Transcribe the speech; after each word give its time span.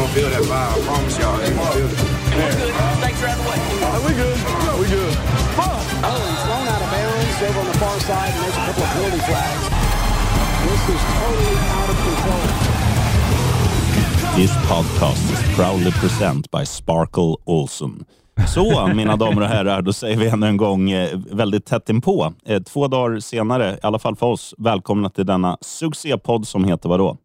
gonna 0.00 0.12
feel 0.14 0.30
that 0.30 0.42
vibe. 0.42 0.72
I 0.72 0.80
promise 0.88 1.18
y'all, 1.20 1.36
they 1.36 1.52
gonna 1.52 1.76
feel 1.76 1.90
it. 1.92 1.98
Snakes 3.00 3.22
are 3.22 3.28
out 3.28 3.36
of 3.36 3.44
the 3.44 3.50
way. 3.50 3.60
Are 3.84 4.02
we 4.06 4.12
good? 4.16 4.38
we 4.80 4.86
good. 4.88 5.14
Oh, 5.60 6.16
he's 6.24 6.42
thrown 6.48 6.66
out 6.72 6.80
of 6.80 6.90
bounds 6.94 7.42
over 7.44 7.60
on 7.60 7.66
the 7.66 7.78
far 7.78 8.00
side, 8.00 8.32
and 8.32 8.40
there's 8.42 8.56
a 8.56 8.64
couple 8.66 8.82
of 8.82 8.90
penalty 8.96 9.20
flags. 9.28 9.64
This 10.64 10.82
is 10.94 11.02
totally 11.20 11.56
out 11.76 11.90
of 11.92 11.98
control. 12.06 12.44
This 14.36 14.52
podcast 14.72 15.24
is 15.34 15.40
proudly 15.56 15.90
present 15.90 16.50
by 16.50 16.64
Sparkle 16.64 17.36
Olson. 17.44 18.04
Så, 18.48 18.86
mina 18.94 19.16
damer 19.16 19.42
och 19.42 19.48
herrar, 19.48 19.82
då 19.82 19.92
säger 19.92 20.16
vi 20.16 20.28
ännu 20.28 20.46
en 20.46 20.56
gång 20.56 20.90
eh, 20.90 21.18
väldigt 21.30 21.66
tätt 21.66 21.88
inpå. 21.88 22.32
Eh, 22.44 22.62
två 22.62 22.88
dagar 22.88 23.20
senare, 23.20 23.74
i 23.74 23.78
alla 23.82 23.98
fall 23.98 24.16
för 24.16 24.26
oss, 24.26 24.54
välkomna 24.58 25.10
till 25.10 25.26
denna 25.26 25.58
succépodd 25.60 26.46
som 26.48 26.64
heter 26.64 26.88
vadå? 26.88 27.16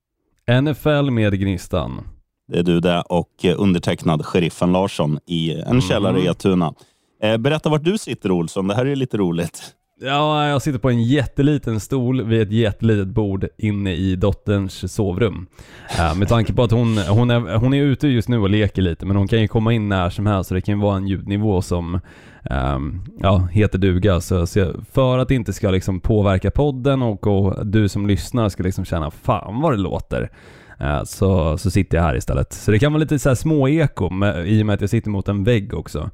NFL 0.61 1.11
med 1.11 1.39
Gnistan. 1.39 2.14
Det 2.47 2.59
är 2.59 2.63
du 2.63 2.79
det 2.79 3.01
och 3.01 3.45
eh, 3.45 3.55
undertecknad 3.57 4.25
Sheriffen 4.25 4.71
Larsson 4.71 5.19
i 5.25 5.53
en 5.53 5.81
källare 5.81 6.19
i 6.19 6.27
Etuna. 6.27 6.73
Eh, 7.21 7.37
berätta 7.37 7.69
vart 7.69 7.83
du 7.83 7.97
sitter 7.97 8.31
Olsson, 8.31 8.67
det 8.67 8.75
här 8.75 8.85
är 8.85 8.95
lite 8.95 9.17
roligt. 9.17 9.75
Ja, 10.01 10.47
jag 10.47 10.61
sitter 10.61 10.79
på 10.79 10.89
en 10.89 11.03
jätteliten 11.03 11.79
stol 11.79 12.23
vid 12.23 12.41
ett 12.41 12.51
jättelitet 12.51 13.07
bord 13.07 13.47
inne 13.57 13.93
i 13.93 14.15
dotterns 14.15 14.93
sovrum. 14.93 15.47
Uh, 15.99 16.15
med 16.15 16.27
tanke 16.27 16.53
på 16.53 16.63
att 16.63 16.71
hon, 16.71 16.97
hon, 16.97 17.31
är, 17.31 17.55
hon 17.55 17.73
är 17.73 17.83
ute 17.83 18.07
just 18.07 18.29
nu 18.29 18.39
och 18.39 18.49
leker 18.49 18.81
lite, 18.81 19.05
men 19.05 19.15
hon 19.15 19.27
kan 19.27 19.41
ju 19.41 19.47
komma 19.47 19.73
in 19.73 19.89
när 19.89 20.09
som 20.09 20.25
helst, 20.25 20.47
så 20.47 20.53
det 20.53 20.61
kan 20.61 20.75
ju 20.75 20.81
vara 20.81 20.97
en 20.97 21.07
ljudnivå 21.07 21.61
som 21.61 21.99
um, 22.49 23.03
ja, 23.19 23.47
heter 23.51 23.77
duga. 23.77 24.21
Så, 24.21 24.47
så 24.47 24.73
för 24.91 25.17
att 25.17 25.27
det 25.27 25.35
inte 25.35 25.53
ska 25.53 25.69
liksom 25.69 25.99
påverka 25.99 26.51
podden 26.51 27.01
och, 27.01 27.27
och 27.27 27.67
du 27.67 27.89
som 27.89 28.07
lyssnar 28.07 28.49
ska 28.49 28.63
liksom 28.63 28.85
känna 28.85 29.11
fan 29.11 29.61
vad 29.61 29.73
det 29.73 29.77
låter. 29.77 30.29
Uh, 30.81 31.03
så, 31.03 31.57
så 31.57 31.71
sitter 31.71 31.97
jag 31.97 32.03
här 32.03 32.15
istället. 32.15 32.53
Så 32.53 32.71
det 32.71 32.79
kan 32.79 32.93
vara 32.93 32.99
lite 32.99 33.19
så 33.19 33.35
små 33.35 33.67
eko 33.67 34.09
med, 34.09 34.47
i 34.47 34.61
och 34.61 34.65
med 34.65 34.73
att 34.73 34.81
jag 34.81 34.89
sitter 34.89 35.09
mot 35.09 35.27
en 35.27 35.43
vägg 35.43 35.73
också. 35.73 36.09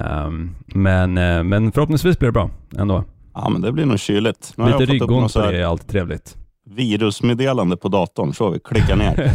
Um, 0.00 0.54
men, 0.66 1.18
uh, 1.18 1.42
men 1.42 1.72
förhoppningsvis 1.72 2.18
blir 2.18 2.28
det 2.28 2.32
bra 2.32 2.50
ändå. 2.78 3.04
Ja, 3.34 3.48
men 3.48 3.62
det 3.62 3.72
blir 3.72 3.86
nog 3.86 3.98
kyligt. 4.00 4.52
Nu 4.56 4.66
Lite 4.66 4.84
ryggont 4.84 5.36
är 5.36 5.64
alltid 5.64 5.88
trevligt. 5.88 6.36
virusmeddelande 6.64 7.76
på 7.76 7.88
datorn, 7.88 8.34
så 8.34 8.50
vi 8.50 8.60
klickar 8.60 8.96
ner. 8.96 9.32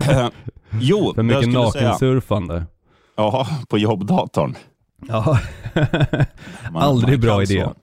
Eh, 0.10 0.28
jo, 0.80 1.12
För 1.14 1.22
mycket 1.22 1.42
säga. 1.44 1.58
nakensurfande. 1.60 2.64
Ja, 3.16 3.46
på 3.68 3.78
jobbdatorn. 3.78 4.54
Ja, 5.08 5.38
aldrig 6.74 7.20
bra 7.20 7.42
idé. 7.42 7.62
så. 7.64 7.74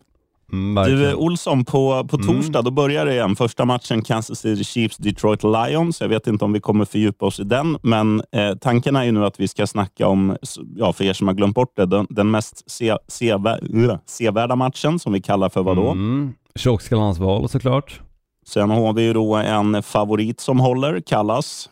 Mm, 0.53 0.85
Du, 0.85 1.09
eh, 1.09 1.15
Olsson, 1.15 1.65
på, 1.65 2.07
på 2.07 2.17
torsdag 2.17 2.61
då 2.61 2.71
börjar 2.71 3.05
det 3.05 3.11
igen. 3.13 3.35
Första 3.35 3.65
matchen 3.65 4.01
Kansas 4.01 4.39
City 4.39 4.63
Chiefs, 4.63 4.97
Detroit 4.97 5.43
Lions. 5.43 6.01
Jag 6.01 6.07
vet 6.07 6.27
inte 6.27 6.45
om 6.45 6.53
vi 6.53 6.59
kommer 6.59 6.85
fördjupa 6.85 7.25
oss 7.25 7.39
i 7.39 7.43
den, 7.43 7.77
men 7.83 8.19
eh, 8.31 8.55
tanken 8.61 8.95
är 8.95 9.03
ju 9.03 9.11
nu 9.11 9.25
att 9.25 9.39
vi 9.39 9.47
ska 9.47 9.67
snacka 9.67 10.07
om, 10.07 10.37
ja, 10.75 10.93
för 10.93 11.03
er 11.03 11.13
som 11.13 11.27
har 11.27 11.35
glömt 11.35 11.55
bort 11.55 11.73
det, 11.75 11.85
den, 11.85 12.07
den 12.09 12.31
mest 12.31 12.71
se, 12.71 12.93
sevä- 13.07 13.75
uh, 13.85 13.95
sevärda 14.05 14.55
matchen 14.55 14.99
som 14.99 15.13
vi 15.13 15.21
kallar 15.21 15.49
för 15.49 15.63
vadå? 15.63 15.89
Mm. 15.91 16.33
Tjockskallarnas 16.55 17.17
val 17.19 17.49
såklart. 17.49 18.01
Sen 18.47 18.69
har 18.69 18.93
vi 18.93 19.01
ju 19.03 19.13
då 19.13 19.35
en 19.35 19.83
favorit 19.83 20.39
som 20.39 20.59
håller, 20.59 20.99
kallas. 20.99 21.69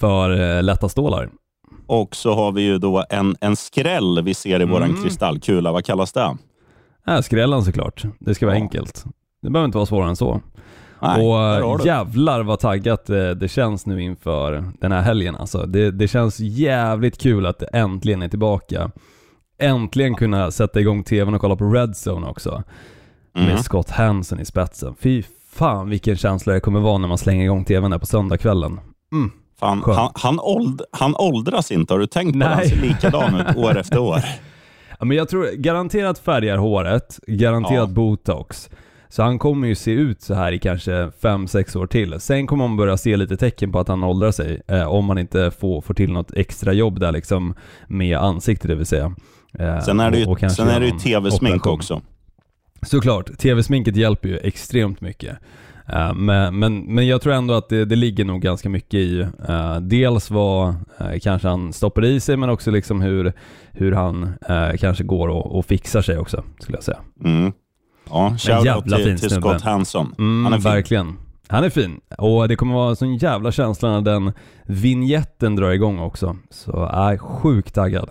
För 0.00 0.56
eh, 0.56 0.62
lätta 0.62 0.88
stålar. 0.88 1.28
Och 1.86 2.16
så 2.16 2.34
har 2.34 2.52
vi 2.52 2.62
ju 2.62 2.78
då 2.78 3.04
en, 3.10 3.36
en 3.40 3.56
skräll 3.56 4.22
vi 4.22 4.34
ser 4.34 4.60
i 4.60 4.62
Mm. 4.62 5.02
kristallkula. 5.02 5.72
Vad 5.72 5.84
kallas 5.84 6.12
det? 6.12 6.36
Äh, 7.08 7.20
skrällan 7.20 7.64
såklart. 7.64 8.02
Det 8.20 8.34
ska 8.34 8.46
vara 8.46 8.56
Ja. 8.56 8.62
enkelt. 8.62 9.04
Det 9.42 9.50
behöver 9.50 9.64
inte 9.66 9.78
vara 9.78 9.86
svårare 9.86 10.08
än 10.08 10.16
så. 10.16 10.40
Nej, 11.02 11.26
och 11.62 11.86
jävlar 11.86 12.42
vad 12.42 12.58
taggat 12.60 13.10
eh, 13.10 13.30
det 13.30 13.48
känns 13.48 13.86
nu 13.86 14.02
inför 14.02 14.64
den 14.80 14.92
här 14.92 15.02
helgen 15.02 15.36
alltså. 15.36 15.66
Det, 15.66 15.90
det 15.90 16.08
känns 16.08 16.40
jävligt 16.40 17.18
kul 17.18 17.46
att 17.46 17.58
det 17.58 17.66
äntligen 17.66 18.22
är 18.22 18.28
tillbaka. 18.28 18.90
Äntligen 19.58 20.14
kunna 20.14 20.50
sätta 20.50 20.80
igång 20.80 21.04
tvn 21.04 21.34
och 21.34 21.40
kolla 21.40 21.56
på 21.56 21.64
Red 21.64 21.94
Zone 22.06 22.26
också. 22.26 22.62
Mm. 23.36 23.48
Med 23.48 23.60
Scott 23.64 23.90
Hansen 23.90 24.40
i 24.40 24.44
spetsen. 24.44 24.94
Fy 25.00 25.22
fan 25.52 25.90
vilken 25.90 26.16
känsla 26.16 26.52
det 26.52 26.60
kommer 26.60 26.80
vara 26.80 26.98
när 26.98 27.08
man 27.08 27.18
slänger 27.18 27.44
igång 27.44 27.64
tvn 27.64 27.90
där 27.90 27.98
på 27.98 28.06
söndagskvällen. 28.06 28.80
Mm. 29.12 29.30
Fan, 29.60 29.82
han, 29.86 30.10
han, 30.14 30.40
åld, 30.40 30.82
han 30.92 31.14
åldras 31.16 31.72
inte. 31.72 31.94
Har 31.94 31.98
du 31.98 32.06
tänkt 32.06 32.32
på 32.32 32.38
det? 32.38 32.44
Han 32.44 32.64
ser 32.64 32.76
likadan 32.76 33.34
ut 33.40 33.56
år 33.56 33.76
efter 33.78 33.98
år. 33.98 34.20
Ja, 34.98 35.04
men 35.04 35.16
jag 35.16 35.28
tror 35.28 35.46
garanterat 35.56 36.18
färgar 36.18 36.56
håret, 36.58 37.18
garanterat 37.26 37.74
Ja. 37.88 37.94
botox. 37.94 38.70
Så 39.08 39.22
han 39.22 39.38
kommer 39.38 39.68
ju 39.68 39.74
se 39.74 39.90
ut 39.90 40.22
så 40.22 40.34
här 40.34 40.52
i 40.52 40.58
kanske 40.58 41.10
5-6 41.20 41.76
år 41.78 41.86
till. 41.86 42.20
Sen 42.20 42.46
kommer 42.46 42.68
man 42.68 42.76
börja 42.76 42.96
se 42.96 43.16
lite 43.16 43.36
tecken 43.36 43.72
på 43.72 43.78
att 43.78 43.88
han 43.88 44.04
åldrar 44.04 44.30
sig, 44.30 44.62
eh, 44.68 44.86
om 44.86 45.04
man 45.04 45.18
inte 45.18 45.50
får, 45.50 45.80
får 45.80 45.94
till 45.94 46.12
något 46.12 46.32
extra 46.32 46.72
jobb 46.72 47.00
där 47.00 47.12
liksom 47.12 47.54
med 47.88 48.18
ansiktet 48.18 48.68
det 48.68 48.74
vill 48.74 48.86
säga. 48.86 49.14
Eh, 49.58 49.80
Sen 49.80 50.00
är 50.00 50.10
det 50.10 50.24
och- 50.26 50.32
och 50.32 50.38
ju, 50.38 50.40
kanske 50.40 50.62
sen 50.62 50.68
är 50.74 50.80
det 50.80 50.86
ju 50.86 50.98
tv-smink 50.98 51.66
också. 51.66 52.00
Såklart, 52.82 53.38
tv-sminket 53.38 53.96
hjälper 53.96 54.28
ju 54.28 54.36
extremt 54.38 55.00
mycket. 55.00 55.36
Eh, 55.88 56.14
men, 56.14 56.58
men, 56.58 56.94
men 56.94 57.06
jag 57.06 57.22
tror 57.22 57.32
ändå 57.32 57.54
att 57.54 57.68
det, 57.68 57.84
det 57.84 57.96
ligger 57.96 58.24
nog 58.24 58.40
ganska 58.40 58.68
mycket 58.68 58.94
i 58.94 59.20
eh, 59.48 59.76
dels 59.80 60.30
vad 60.30 60.68
eh, 60.98 61.18
kanske 61.22 61.48
han 61.48 61.72
stoppar 61.72 62.04
i 62.04 62.20
sig 62.20 62.36
men 62.36 62.50
också 62.50 62.70
liksom 62.70 63.00
hur, 63.00 63.32
hur 63.72 63.92
han 63.92 64.34
kanske 64.78 65.04
går 65.04 65.28
och, 65.28 65.58
och 65.58 65.66
fixar 65.66 66.02
sig 66.02 66.18
också 66.18 66.44
skulle 66.58 66.76
jag 66.76 66.84
säga. 66.84 66.98
Mm. 67.24 67.52
Ja, 68.10 68.36
shoutout 68.38 68.66
jävla 68.66 68.96
fin 68.96 69.16
till, 69.16 69.28
till. 69.28 69.40
Scott 69.40 69.62
Hanson. 69.62 70.14
Mm, 70.18 70.44
Han 70.44 70.52
är 70.52 70.58
fin. 70.58 70.72
verkligen. 70.72 71.16
Han 71.48 71.64
är 71.64 71.70
fin. 71.70 72.00
Och 72.18 72.48
det 72.48 72.56
kommer 72.56 72.74
vara 72.74 72.90
en 72.90 72.96
sån 72.96 73.16
jävla 73.16 73.52
känsla 73.52 73.90
när 73.90 74.00
den 74.00 74.32
vignetten 74.64 75.56
drar 75.56 75.70
igång 75.70 75.98
också. 75.98 76.36
Så 76.50 76.70
jag 76.70 77.12
är 77.12 77.18
sjukt 77.18 77.74
taggad. 77.74 78.10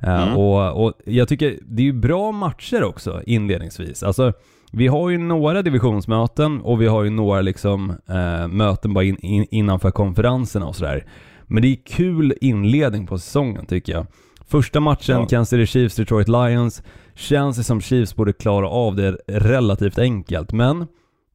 Mm. 0.00 0.36
och, 0.36 0.84
och 0.84 0.92
jag 1.04 1.28
tycker 1.28 1.58
det 1.62 1.82
är 1.82 1.86
ju 1.86 1.92
bra 1.92 2.32
matcher 2.32 2.82
också 2.84 3.22
inledningsvis. 3.26 4.02
Alltså, 4.02 4.32
vi 4.76 4.86
har 4.86 5.10
ju 5.10 5.18
några 5.18 5.62
divisionsmöten 5.62 6.60
och 6.60 6.82
vi 6.82 6.86
har 6.86 7.04
ju 7.04 7.10
några 7.10 7.40
liksom 7.40 7.90
eh, 7.90 8.48
möten 8.48 8.94
bara 8.94 9.04
in, 9.04 9.16
in, 9.18 9.46
innanför 9.50 9.90
konferenserna 9.90 10.66
och 10.66 10.76
sådär. 10.76 11.06
Men 11.46 11.62
det 11.62 11.68
är 11.68 11.78
kul 11.86 12.34
inledning 12.40 13.06
på 13.06 13.18
säsongen 13.18 13.66
tycker 13.66 13.92
jag. 13.92 14.06
Första 14.46 14.80
matchen, 14.80 15.20
Ja. 15.20 15.26
Kansas 15.26 15.48
City 15.48 15.66
Chiefs, 15.66 15.96
Detroit 15.96 16.28
Lions, 16.28 16.82
känns 17.14 17.56
det 17.56 17.64
som 17.64 17.80
Chiefs 17.80 18.16
borde 18.16 18.32
klara 18.32 18.68
av 18.68 18.96
det 18.96 19.16
relativt 19.28 19.98
enkelt, 19.98 20.52
men 20.52 20.86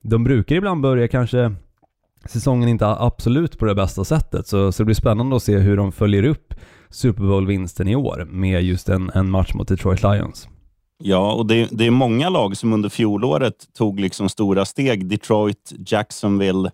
de 0.02 0.24
brukar 0.24 0.56
ibland 0.56 0.82
börja 0.82 1.08
kanske 1.08 1.56
säsongen 2.26 2.70
inte 2.70 2.88
absolut 2.88 3.60
på 3.60 3.66
det 3.66 3.76
bästa 3.76 4.04
sättet, 4.04 4.48
så, 4.48 4.72
så 4.72 4.84
det 4.84 4.86
blir 4.86 4.96
spännande 4.96 5.36
att 5.36 5.44
se 5.44 5.58
hur 5.58 5.78
de 5.78 5.92
följer 5.92 6.24
upp 6.24 6.54
Super 6.90 7.24
Bowl-vinsten 7.24 7.88
i 7.88 7.96
år 7.96 8.28
med 8.32 8.64
just 8.64 8.90
en, 8.90 9.12
en 9.14 9.30
match 9.32 9.54
mot 9.54 9.68
Detroit 9.68 10.04
Lions. 10.04 10.48
Ja, 11.04 11.34
och 11.34 11.46
det, 11.46 11.68
det 11.72 11.86
är 11.86 11.92
många 11.92 12.30
lag 12.30 12.58
som 12.58 12.74
under 12.74 12.90
fjolåret 12.90 13.68
tog 13.78 14.00
liksom 14.00 14.30
stora 14.30 14.66
steg. 14.66 15.06
Detroit, 15.10 15.74
Jacksonville 15.88 16.72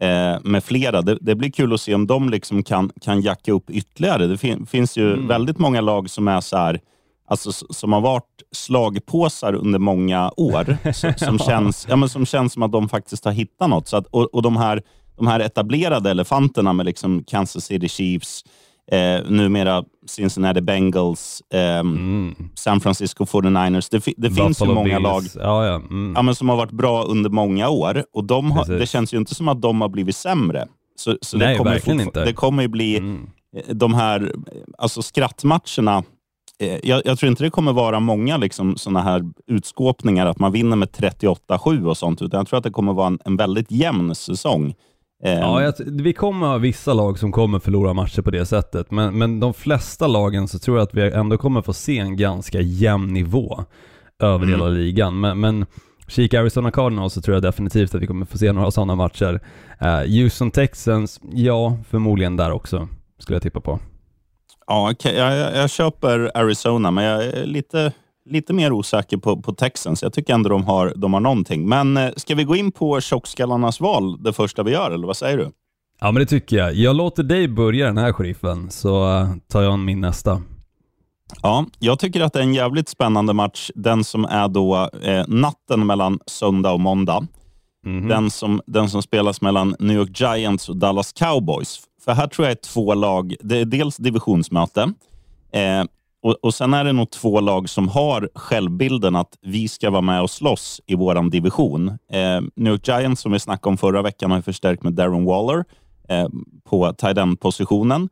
eh, 0.00 0.36
med 0.44 0.64
flera. 0.64 1.02
Det, 1.02 1.18
det 1.20 1.34
blir 1.34 1.50
kul 1.50 1.72
att 1.74 1.80
se 1.80 1.94
om 1.94 2.06
de 2.06 2.28
liksom 2.30 2.62
kan, 2.62 2.90
kan 3.00 3.20
jacka 3.20 3.52
upp 3.52 3.70
ytterligare. 3.70 4.26
Det 4.26 4.38
fin, 4.38 4.66
finns 4.66 4.96
ju 4.96 5.12
Mm. 5.12 5.26
väldigt 5.28 5.58
många 5.58 5.80
lag 5.80 6.10
som 6.10 6.28
är 6.28 6.40
så 6.40 6.56
här, 6.56 6.80
alltså, 7.28 7.52
som 7.52 7.92
har 7.92 8.00
varit 8.00 8.42
slagpåsar 8.52 9.54
under 9.54 9.78
många 9.78 10.32
år. 10.36 10.76
s- 10.84 11.04
som, 11.16 11.38
känns, 11.38 11.86
ja, 11.90 11.96
men 11.96 12.08
som 12.08 12.26
känns 12.26 12.52
som 12.52 12.62
att 12.62 12.72
de 12.72 12.88
faktiskt 12.88 13.24
har 13.24 13.32
hittat 13.32 13.70
något. 13.70 13.88
Så 13.88 13.96
att, 13.96 14.06
och, 14.06 14.34
och 14.34 14.42
de, 14.42 14.56
här, 14.56 14.82
de 15.16 15.26
här 15.26 15.40
etablerade 15.40 16.10
elefanterna 16.10 16.72
med 16.72 16.86
liksom 16.86 17.24
Kansas 17.26 17.64
City 17.64 17.88
Chiefs, 17.88 18.44
eh, 18.92 19.20
numera 19.30 19.84
Cincinnati 20.06 20.60
Bengals, 20.60 21.42
ehm, 21.54 21.80
Mm. 21.96 22.34
San 22.54 22.80
Francisco 22.80 23.24
49ers. 23.24 23.88
Det, 23.90 24.00
fi- 24.00 24.14
det 24.16 24.30
finns 24.30 24.62
ju 24.62 24.66
många 24.66 24.84
Bills. 25.00 25.34
lag 25.34 25.44
Ja, 25.44 25.66
ja. 25.66 25.74
Mm. 25.74 26.12
ja, 26.16 26.22
men 26.22 26.34
som 26.34 26.48
har 26.48 26.56
varit 26.56 26.72
bra 26.72 27.02
under 27.04 27.30
många 27.30 27.68
år 27.68 28.04
och 28.14 28.24
de 28.24 28.50
har, 28.50 28.64
det 28.78 28.86
känns 28.86 29.14
ju 29.14 29.18
inte 29.18 29.34
som 29.34 29.48
att 29.48 29.62
de 29.62 29.80
har 29.80 29.88
blivit 29.88 30.16
sämre. 30.16 30.66
Så, 30.96 31.16
så 31.22 31.38
Nej, 31.38 31.48
det 31.52 31.58
kommer 31.58 32.00
inte. 32.02 32.24
Det 32.24 32.32
kommer 32.32 32.62
ju 32.62 32.68
bli 32.68 32.96
Mm. 32.96 33.26
eh, 33.56 33.74
de 33.74 33.94
här 33.94 34.20
eh, 34.22 34.60
alltså 34.78 35.02
skrattmatcherna. 35.02 36.02
Eh, 36.60 36.78
Jag, 36.82 37.02
jag 37.04 37.18
tror 37.18 37.30
inte 37.30 37.44
det 37.44 37.50
kommer 37.50 37.72
vara 37.72 38.00
många 38.00 38.36
liksom, 38.36 38.76
sådana 38.76 39.00
här 39.02 39.22
utskåpningar, 39.46 40.26
att 40.26 40.38
man 40.38 40.52
vinner 40.52 40.76
med 40.76 40.88
38-7 40.90 41.86
och 41.86 41.96
sånt, 41.96 42.22
utan 42.22 42.38
jag 42.38 42.48
tror 42.48 42.58
att 42.58 42.64
det 42.64 42.70
kommer 42.70 42.92
vara 42.92 43.06
en, 43.06 43.18
en 43.24 43.36
väldigt 43.36 43.70
jämn 43.70 44.14
säsong. 44.14 44.74
Eh, 45.24 45.32
Ja, 45.38 45.62
jag, 45.62 45.74
vi 45.86 46.12
kommer 46.12 46.46
ha 46.46 46.58
vissa 46.58 46.94
lag 46.94 47.18
som 47.18 47.32
kommer 47.32 47.58
förlora 47.58 47.92
matcher 47.94 48.22
på 48.22 48.30
det 48.30 48.46
sättet, 48.46 48.90
men, 48.90 49.18
men 49.18 49.40
de 49.40 49.54
flesta 49.54 50.06
lagen 50.06 50.48
så 50.48 50.58
tror 50.58 50.76
jag 50.78 50.82
att 50.82 50.94
vi 50.94 51.10
ändå 51.12 51.38
kommer 51.38 51.62
få 51.62 51.72
se 51.72 51.98
en 51.98 52.16
ganska 52.16 52.60
jämn 52.60 53.12
nivå 53.14 53.64
över 54.22 54.36
Mm. 54.44 54.48
hela 54.50 54.68
ligan. 54.68 55.20
Men, 55.20 55.40
men 55.40 55.66
kika 56.08 56.40
Arizona 56.40 56.70
Cardinals 56.70 57.12
så 57.12 57.20
tror 57.20 57.34
jag 57.36 57.42
definitivt 57.42 57.94
att 57.94 58.02
vi 58.02 58.06
kommer 58.06 58.26
få 58.26 58.38
se 58.38 58.52
några 58.52 58.70
sådana 58.70 58.94
matcher. 58.94 59.40
Uh, 59.82 60.20
Houston 60.20 60.50
Texans, 60.50 61.20
ja, 61.32 61.78
förmodligen 61.90 62.36
där 62.36 62.50
också, 62.52 62.88
skulle 63.18 63.36
jag 63.36 63.42
tippa 63.42 63.60
på. 63.60 63.78
Ja, 64.66 64.90
okej, 64.92 65.14
jag, 65.16 65.36
jag, 65.36 65.56
jag 65.56 65.70
köper 65.70 66.30
Arizona, 66.34 66.90
men 66.90 67.04
jag 67.04 67.24
är 67.24 67.44
lite, 67.46 67.92
lite 68.30 68.52
mer 68.52 68.72
osäker 68.72 69.16
på, 69.16 69.42
på 69.42 69.52
Texans. 69.52 70.02
Jag 70.02 70.12
tycker 70.12 70.34
ändå 70.34 70.48
de 70.48 70.64
har, 70.64 70.92
de 70.96 71.12
har 71.14 71.20
någonting. 71.20 71.68
Men 71.68 71.96
eh, 71.96 72.10
ska 72.16 72.34
vi 72.34 72.44
gå 72.44 72.56
in 72.56 72.72
på 72.72 73.00
tjockskallarnas 73.00 73.80
val 73.80 74.22
det 74.22 74.32
första 74.32 74.62
vi 74.62 74.72
gör, 74.72 74.90
eller 74.90 75.06
vad 75.06 75.16
säger 75.16 75.38
du? 75.38 75.50
Ja 76.00 76.12
men 76.12 76.20
det 76.20 76.26
tycker 76.26 76.56
jag. 76.56 76.74
Jag 76.74 76.96
låter 76.96 77.22
dig 77.22 77.48
börja 77.48 77.86
den 77.86 77.98
här 77.98 78.12
sheriffen, 78.12 78.70
så 78.70 79.16
eh, 79.16 79.28
tar 79.52 79.62
jag 79.62 79.78
min 79.78 80.00
nästa. 80.00 80.42
Ja, 81.42 81.66
jag 81.78 81.98
tycker 81.98 82.20
att 82.20 82.32
det 82.32 82.38
är 82.38 82.42
en 82.42 82.54
jävligt 82.54 82.88
spännande 82.88 83.32
match. 83.32 83.70
Den 83.74 84.04
som 84.04 84.24
är 84.24 84.48
då 84.48 84.90
eh, 85.02 85.24
natten 85.28 85.86
mellan 85.86 86.18
söndag 86.26 86.72
och 86.72 86.80
måndag. 86.80 87.26
Mhm. 87.86 88.08
Den, 88.08 88.30
som, 88.30 88.60
den 88.66 88.88
som 88.88 89.02
spelas 89.02 89.40
mellan 89.40 89.76
New 89.78 89.96
York 89.96 90.20
Giants 90.20 90.68
och 90.68 90.76
Dallas 90.76 91.12
Cowboys. 91.12 91.80
För 92.04 92.12
här 92.12 92.26
tror 92.26 92.46
jag 92.46 92.52
är 92.52 92.60
två 92.72 92.94
lag. 92.94 93.34
Det 93.40 93.58
är 93.58 93.64
dels 93.64 93.96
divisionsmöte 93.96 94.82
eh, 95.52 95.84
och, 96.22 96.36
och 96.42 96.54
sen 96.54 96.74
är 96.74 96.84
det 96.84 96.92
nog 96.92 97.10
två 97.10 97.40
lag 97.40 97.68
som 97.68 97.88
har 97.88 98.28
självbilden 98.34 99.16
att 99.16 99.38
vi 99.40 99.68
ska 99.68 99.90
vara 99.90 100.02
med 100.02 100.22
och 100.22 100.30
slåss 100.30 100.80
i 100.86 100.94
vår 100.94 101.30
division. 101.30 101.88
Eh, 101.88 102.40
New 102.56 102.72
York 102.72 102.88
Giants, 102.88 103.22
som 103.22 103.32
vi 103.32 103.40
snackade 103.40 103.68
om 103.68 103.76
förra 103.76 104.02
veckan, 104.02 104.30
har 104.30 104.38
ju 104.38 104.42
förstärkt 104.42 104.82
med 104.82 104.92
Darren 104.92 105.24
Waller 105.24 105.64
eh, 106.08 106.28
på 106.64 106.92
tight 106.92 107.18
end-positionen. 107.18 108.08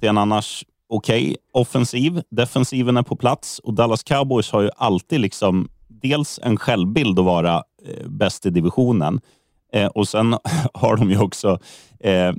Det 0.00 0.06
är 0.06 0.10
en 0.10 0.18
annars 0.18 0.64
okej 0.88 1.36
offensiv. 1.52 2.22
Defensiven 2.30 2.96
är 2.96 3.02
på 3.02 3.16
plats 3.16 3.58
och 3.58 3.74
Dallas 3.74 4.02
Cowboys 4.02 4.50
har 4.50 4.62
ju 4.62 4.70
alltid 4.76 5.20
liksom 5.20 5.68
dels 5.88 6.40
en 6.42 6.56
självbild 6.56 7.18
att 7.18 7.24
vara 7.24 7.54
eh, 7.56 8.08
bäst 8.08 8.46
i 8.46 8.50
divisionen 8.50 9.20
eh, 9.72 9.86
och 9.86 10.08
sen 10.08 10.36
har 10.74 10.96
de 10.96 11.10
ju 11.10 11.18
också 11.18 11.58
eh, 12.00 12.32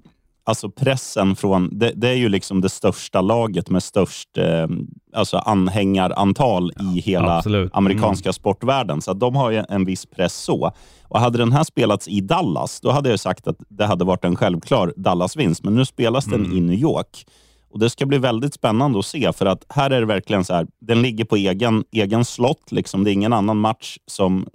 alltså 0.47 0.69
pressen 0.69 1.35
från... 1.35 1.79
Det, 1.79 1.91
det 1.95 2.09
är 2.09 2.15
ju 2.15 2.29
liksom 2.29 2.61
det 2.61 2.69
största 2.69 3.21
laget 3.21 3.69
med 3.69 3.83
störst 3.83 4.37
eh, 4.37 4.67
alltså 5.13 5.37
anhängarantal 5.37 6.71
i 6.71 6.99
hela 6.99 7.37
absolut. 7.37 7.71
amerikanska 7.73 8.33
sportvärlden, 8.33 9.01
så 9.01 9.13
de 9.13 9.35
har 9.35 9.51
ju 9.51 9.63
en 9.69 9.85
viss 9.85 10.05
press 10.05 10.35
så. 10.35 10.71
Och 11.03 11.19
Hade 11.19 11.37
den 11.37 11.51
här 11.51 11.63
spelats 11.63 12.07
i 12.07 12.21
Dallas, 12.21 12.81
då 12.81 12.91
hade 12.91 13.09
jag 13.09 13.19
sagt 13.19 13.47
att 13.47 13.57
det 13.69 13.85
hade 13.85 14.05
varit 14.05 14.25
en 14.25 14.35
självklar 14.35 14.93
Dallas-vinst, 14.97 15.63
men 15.63 15.75
nu 15.75 15.85
spelas 15.85 16.25
den 16.25 16.53
i 16.53 16.61
New 16.61 16.79
York. 16.79 17.25
Och 17.69 17.79
Det 17.79 17.89
ska 17.89 18.05
bli 18.05 18.17
väldigt 18.17 18.53
spännande 18.53 18.99
att 18.99 19.05
se, 19.05 19.33
för 19.33 19.45
att 19.45 19.65
här 19.69 19.89
är 19.89 19.99
det 19.99 20.05
verkligen 20.05 20.45
så 20.45 20.53
här, 20.53 20.67
den 20.81 21.01
ligger 21.01 21.25
på 21.25 21.35
egen, 21.35 21.83
egen 21.91 22.25
slott. 22.25 22.71
Liksom. 22.71 23.03
Det 23.03 23.11
är 23.11 23.13
ingen 23.13 23.33
annan 23.33 23.57
match 23.57 23.97
som, 24.05 24.47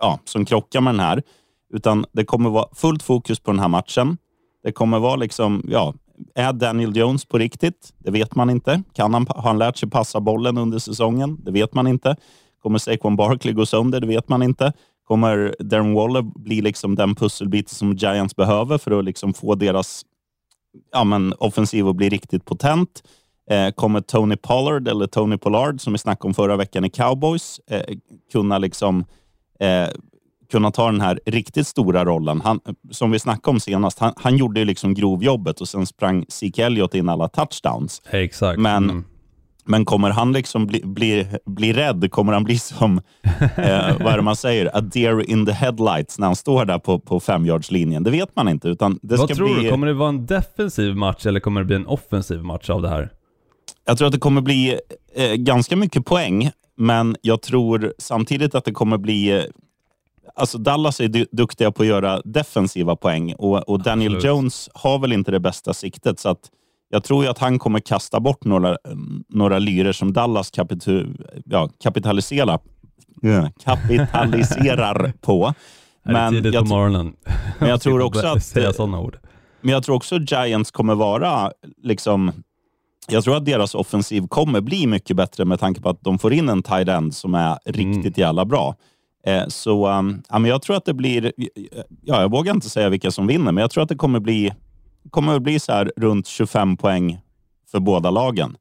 ja, 0.00 0.18
som 0.24 0.44
krockar 0.44 0.80
med 0.80 0.94
den 0.94 1.00
här, 1.00 1.22
utan 1.74 2.04
det 2.12 2.24
kommer 2.24 2.50
vara 2.50 2.68
fullt 2.74 3.02
fokus 3.02 3.40
på 3.40 3.50
den 3.50 3.60
här 3.60 3.68
matchen. 3.68 4.16
Det 4.64 4.72
kommer 4.72 4.98
vara 4.98 5.16
liksom, 5.16 5.62
ja, 5.68 5.94
är 6.34 6.52
Daniel 6.52 6.96
Jones 6.96 7.24
på 7.24 7.38
riktigt? 7.38 7.94
Det 7.98 8.10
vet 8.10 8.34
man 8.34 8.50
inte. 8.50 8.82
Kan 8.92 9.14
han, 9.14 9.26
har 9.28 9.42
han 9.42 9.58
lärt 9.58 9.76
sig 9.76 9.90
passa 9.90 10.20
bollen 10.20 10.58
under 10.58 10.78
säsongen? 10.78 11.38
Det 11.44 11.50
vet 11.50 11.74
man 11.74 11.86
inte. 11.86 12.16
Kommer 12.62 12.78
Saquon 12.78 13.16
Barkley 13.16 13.54
gå 13.54 13.66
sönder? 13.66 14.00
Det 14.00 14.06
vet 14.06 14.28
man 14.28 14.42
inte. 14.42 14.72
Kommer 15.04 15.54
Darren 15.58 15.94
Waller 15.94 16.22
bli 16.22 16.60
liksom 16.60 16.94
den 16.94 17.14
pusselbit 17.14 17.68
som 17.68 17.92
Giants 17.92 18.36
behöver 18.36 18.78
för 18.78 18.98
att 18.98 19.04
liksom 19.04 19.34
få 19.34 19.54
deras 19.54 20.02
ja, 20.92 21.04
men, 21.04 21.34
offensiv 21.38 21.88
att 21.88 21.96
bli 21.96 22.08
riktigt 22.08 22.44
potent? 22.44 23.02
Eh, 23.50 23.70
kommer 23.70 24.00
Tony 24.00 24.36
Pollard, 24.36 24.88
eller 24.88 25.06
Tony 25.06 25.36
Pollard, 25.36 25.80
som 25.80 25.92
vi 25.92 25.98
snackade 25.98 26.28
om 26.28 26.34
förra 26.34 26.56
veckan 26.56 26.84
i 26.84 26.90
Cowboys, 26.90 27.60
eh, 27.66 27.96
kunna 28.32 28.58
liksom 28.58 29.04
eh, 29.60 29.88
kunna 30.54 30.70
ta 30.70 30.86
den 30.90 31.00
här 31.00 31.20
riktigt 31.26 31.66
stora 31.66 32.04
rollen. 32.04 32.40
Han, 32.44 32.60
som 32.90 33.10
vi 33.10 33.18
snackade 33.18 33.50
om 33.54 33.60
senast, 33.60 33.98
han, 33.98 34.12
han 34.16 34.36
gjorde 34.36 34.60
ju 34.60 34.66
liksom 34.66 34.94
grovjobbet 34.94 35.60
och 35.60 35.68
sen 35.68 35.86
sprang 35.86 36.24
Zeke 36.28 36.64
Elliott 36.64 36.94
in 36.94 37.08
alla 37.08 37.28
touchdowns. 37.28 38.02
Exakt. 38.10 38.60
Men, 38.60 38.84
Mm. 38.90 39.04
men 39.66 39.84
kommer 39.84 40.10
han 40.10 40.32
liksom 40.32 40.66
bli, 40.66 40.80
bli, 40.84 41.26
bli 41.46 41.72
rädd? 41.72 42.10
Kommer 42.10 42.32
han 42.32 42.44
bli 42.44 42.58
som, 42.58 42.98
eh, 43.56 43.98
vad 44.00 44.12
är 44.12 44.16
det 44.16 44.22
man 44.22 44.36
säger, 44.36 44.76
a 44.76 44.80
deer 44.80 45.30
in 45.30 45.46
the 45.46 45.52
headlights 45.52 46.18
när 46.18 46.26
han 46.26 46.36
står 46.36 46.64
där 46.64 46.78
på, 46.78 46.98
på 46.98 47.20
femyardslinjen? 47.20 48.02
Det 48.02 48.10
vet 48.10 48.36
man 48.36 48.48
inte. 48.48 48.68
Utan 48.68 48.98
det 49.02 49.16
Vad 49.16 49.28
ska 49.28 49.34
tror 49.36 49.54
bli, 49.54 49.64
du? 49.64 49.70
Kommer 49.70 49.86
det 49.86 49.94
vara 49.94 50.08
en 50.08 50.26
defensiv 50.26 50.96
match 50.96 51.26
eller 51.26 51.40
kommer 51.40 51.60
det 51.60 51.64
bli 51.66 51.76
en 51.76 51.86
offensiv 51.86 52.42
match 52.42 52.70
av 52.70 52.82
det 52.82 52.88
här? 52.88 53.10
Jag 53.86 53.98
tror 53.98 54.06
att 54.06 54.12
det 54.12 54.18
kommer 54.20 54.40
bli 54.40 54.78
eh, 55.16 55.32
ganska 55.34 55.76
mycket 55.76 56.04
poäng, 56.06 56.50
men 56.76 57.16
jag 57.22 57.42
tror 57.42 57.94
samtidigt 57.98 58.54
att 58.54 58.64
det 58.64 58.72
kommer 58.72 58.98
bli... 58.98 59.46
Alltså 60.36 60.58
Dallas 60.58 61.00
är 61.00 61.08
du- 61.08 61.26
duktiga 61.32 61.70
på 61.72 61.82
att 61.82 61.88
göra 61.88 62.20
defensiva 62.24 62.96
poäng 62.96 63.34
och, 63.34 63.68
och 63.68 63.82
Daniel 63.82 64.14
Absolut. 64.16 64.24
Jones 64.36 64.70
har 64.74 64.98
väl 64.98 65.12
inte 65.12 65.30
det 65.30 65.40
bästa 65.40 65.74
siktet. 65.74 66.20
Så 66.20 66.28
att 66.28 66.38
jag 66.90 67.04
tror 67.04 67.24
ju 67.24 67.30
att 67.30 67.38
han 67.38 67.58
kommer 67.58 67.80
kasta 67.80 68.20
bort 68.20 68.44
några, 68.44 68.76
några 69.28 69.58
lyror 69.58 69.92
som 69.92 70.12
Dallas 70.12 70.50
kapitu, 70.50 71.06
ja, 71.44 71.68
kapitaliserar, 71.82 72.58
kapitaliserar 73.64 75.12
på. 75.20 75.54
tidigt 76.30 76.54
jag, 76.54 76.64
på 76.64 76.68
morgonen? 76.68 77.16
men 77.58 77.68
jag 77.68 77.80
tror 77.80 78.00
också 78.02 78.26
att- 78.26 78.44
Säga 78.44 78.72
sådana 78.72 79.00
ord. 79.00 79.18
men 79.60 79.72
jag 79.72 79.82
tror 79.84 79.96
också 79.96 80.18
Giants 80.18 80.70
kommer 80.70 80.94
vara 80.94 81.50
liksom 81.82 82.32
jag 83.08 83.24
tror 83.24 83.36
att 83.36 83.44
deras 83.44 83.74
offensiv 83.74 84.26
kommer 84.28 84.60
bli 84.60 84.86
mycket 84.86 85.16
bättre 85.16 85.44
med 85.44 85.60
tanke 85.60 85.80
på 85.80 85.88
att 85.88 86.00
de 86.00 86.18
får 86.18 86.32
in 86.32 86.48
en 86.48 86.62
tight 86.62 86.88
end 86.88 87.14
som 87.14 87.34
är 87.34 87.58
riktigt 87.64 88.18
jävla 88.18 88.44
bra. 88.44 88.74
Eh, 89.26 89.46
så 89.48 89.88
um, 89.88 90.22
ja, 90.28 90.38
men 90.38 90.50
jag 90.50 90.62
tror 90.62 90.76
att 90.76 90.84
det 90.84 90.94
blir, 90.94 91.32
ja, 92.02 92.20
jag 92.20 92.30
vågar 92.30 92.54
inte 92.54 92.70
säga 92.70 92.88
vilka 92.88 93.10
som 93.10 93.26
vinner, 93.26 93.52
men 93.52 93.62
jag 93.62 93.70
tror 93.70 93.82
att 93.82 93.88
det 93.88 93.96
kommer 93.96 94.20
bli, 94.20 94.52
kommer 95.10 95.38
bli 95.38 95.58
så 95.58 95.72
här 95.72 95.92
runt 95.96 96.26
25 96.26 96.76
poäng 96.76 97.20
för 97.70 97.80
båda 97.80 98.10
lagen. 98.10 98.56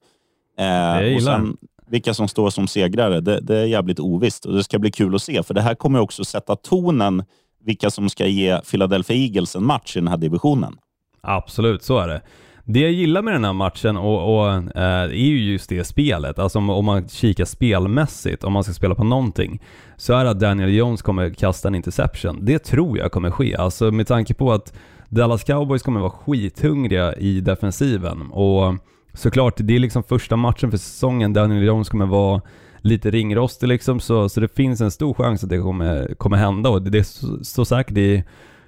Eh, 0.60 1.16
och 1.16 1.24
sen, 1.24 1.58
vilka 1.88 2.14
som 2.14 2.28
står 2.28 2.50
som 2.50 2.68
segrare, 2.68 3.22
det, 3.22 3.40
det 3.40 3.58
är 3.58 3.66
jävligt 3.66 4.00
ovisst 4.00 4.46
och 4.46 4.54
det 4.54 4.64
ska 4.64 4.80
bli 4.80 4.92
kul 4.92 5.16
att 5.16 5.22
se, 5.22 5.44
för 5.44 5.54
det 5.54 5.62
här 5.62 5.76
kommer 5.76 6.00
också 6.00 6.26
sätta 6.26 6.56
tonen 6.56 7.24
vilka 7.64 7.90
som 7.90 8.10
ska 8.10 8.28
ge 8.28 8.62
Philadelphia 8.72 9.18
Eagles 9.18 9.56
en 9.56 9.66
match 9.66 9.96
i 9.96 10.00
den 10.00 10.08
här 10.08 10.18
divisionen. 10.18 10.78
Absolut, 11.22 11.84
så 11.84 12.00
är 12.00 12.08
det. 12.08 12.22
Det 12.66 12.80
jag 12.80 12.92
gillar 12.92 13.22
med 13.22 13.34
den 13.34 13.46
här 13.46 13.54
matchen 13.54 13.98
och, 13.98 14.36
och, 14.36 14.54
eh, 14.54 15.04
är 15.04 15.14
ju 15.14 15.52
just 15.52 15.70
det 15.70 15.84
spelet. 15.84 16.40
Alltså 16.40 16.60
om, 16.60 16.70
om 16.70 16.86
man 16.86 17.08
kikar 17.08 17.46
spelmässigt, 17.46 18.44
om 18.44 18.54
man 18.54 18.64
ska 18.64 18.74
spela 18.74 18.96
på 18.96 19.04
någonting, 19.04 19.62
så 19.98 20.14
är 20.14 20.24
det 20.24 20.30
att 20.30 20.40
Daniel 20.40 20.74
Jones 20.74 21.02
kommer 21.02 21.30
kasta 21.30 21.68
en 21.68 21.76
interception. 21.76 22.46
Det 22.46 22.60
tror 22.60 22.98
jag 22.98 23.12
kommer 23.12 23.32
ske. 23.32 23.56
Alltså 23.56 23.92
med 23.92 24.08
tanke 24.08 24.34
på 24.34 24.52
att 24.52 24.74
Dallas 25.10 25.44
Cowboys 25.44 25.82
kommer 25.82 26.00
vara 26.00 26.12
skithungriga 26.12 27.16
i 27.16 27.42
defensiven 27.42 28.32
och 28.32 28.76
såklart, 29.14 29.54
det 29.58 29.76
är 29.76 29.80
liksom 29.80 30.04
första 30.04 30.36
matchen 30.36 30.72
för 30.72 30.78
säsongen. 30.78 31.34
Daniel 31.34 31.64
Jones 31.64 31.90
kommer 31.90 32.06
vara 32.06 32.42
lite 32.82 33.12
ringrostig 33.12 33.68
liksom, 33.68 34.00
så, 34.00 34.30
så 34.30 34.40
det 34.40 34.56
finns 34.56 34.82
en 34.82 34.92
stor 34.92 35.14
chans 35.14 35.44
att 35.44 35.50
det 35.50 35.58
kommer, 35.58 36.16
kommer 36.16 36.38
hända 36.38 36.70
och 36.70 36.82
det, 36.82 36.90
det 36.90 37.04
står 37.44 37.64
säkert 37.66 37.98
i 37.98 38.24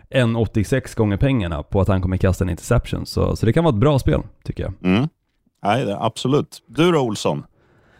1,86 0.10 0.98
gånger 0.98 1.18
pengarna 1.18 1.64
på 1.64 1.82
att 1.82 1.88
han 1.88 2.02
kommer 2.02 2.18
kasta 2.18 2.44
en 2.44 2.50
interception. 2.50 3.06
Så, 3.06 3.36
så 3.36 3.46
det 3.46 3.54
kan 3.54 3.64
vara 3.64 3.74
ett 3.74 3.80
bra 3.80 4.00
spel, 4.00 4.22
tycker 4.44 4.64
jag. 4.64 4.74
Mm. 4.84 5.08
Nej, 5.64 5.96
absolut. 6.00 6.62
Du 6.68 6.92
då, 6.92 7.00
Olsson? 7.00 7.44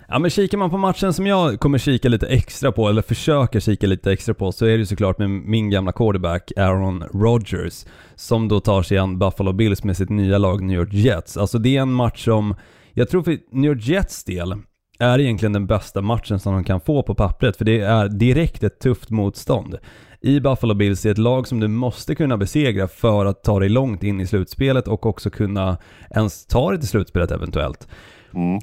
Ja 0.08 0.20
men 0.20 0.30
kikar 0.30 0.58
man 0.58 0.70
på 0.70 0.78
matchen 0.78 1.14
som 1.14 1.28
jag 1.28 1.60
kommer 1.60 1.78
kika 1.78 2.10
lite 2.10 2.28
extra 2.28 2.72
på, 2.72 2.90
eller 2.90 3.02
försöker 3.02 3.60
kika 3.60 3.88
lite 3.88 4.12
extra 4.12 4.34
på, 4.34 4.52
så 4.52 4.66
är 4.66 4.78
det 4.78 4.86
såklart 4.86 5.20
med 5.20 5.30
min 5.30 5.70
gamla 5.70 5.92
quarterback 5.92 6.52
Aaron 6.58 7.04
Rodgers, 7.14 7.86
som 8.16 8.48
då 8.48 8.60
tar 8.60 8.84
sig 8.84 8.98
an 8.98 9.20
Buffalo 9.20 9.54
Bills 9.54 9.84
med 9.84 9.98
sitt 9.98 10.10
nya 10.10 10.38
lag 10.38 10.64
New 10.64 10.78
York 10.80 10.94
Jets. 10.94 11.38
Alltså 11.38 11.58
det 11.58 11.78
är 11.78 11.82
en 11.82 11.92
match 11.92 12.24
som, 12.24 12.56
jag 12.94 13.10
tror 13.10 13.24
för 13.24 13.38
New 13.52 13.72
York 13.72 13.88
Jets 13.88 14.24
del, 14.24 14.56
är 15.00 15.20
egentligen 15.20 15.54
den 15.54 15.68
bästa 15.68 16.02
matchen 16.02 16.40
som 16.40 16.54
de 16.54 16.64
kan 16.64 16.82
få 16.82 17.04
på 17.04 17.16
pappret, 17.16 17.58
för 17.58 17.66
det 17.66 17.80
är 17.80 18.10
direkt 18.10 18.64
ett 18.64 18.80
tufft 18.80 19.10
motstånd. 19.10 19.78
I 20.26 20.40
Buffalo 20.40 20.74
Bills 20.74 21.06
är 21.06 21.12
ett 21.12 21.18
lag 21.18 21.48
som 21.48 21.60
du 21.60 21.68
måste 21.68 22.16
kunna 22.16 22.38
besegra 22.38 22.88
för 22.88 23.26
att 23.26 23.44
ta 23.44 23.60
dig 23.60 23.70
långt 23.70 24.04
in 24.04 24.22
i 24.22 24.28
slutspelet 24.28 24.88
och 24.88 25.06
också 25.06 25.30
kunna 25.30 25.78
ens 26.16 26.46
ta 26.46 26.70
dig 26.70 26.80
till 26.80 26.90
slutspelet 26.90 27.32
eventuellt. 27.32 27.88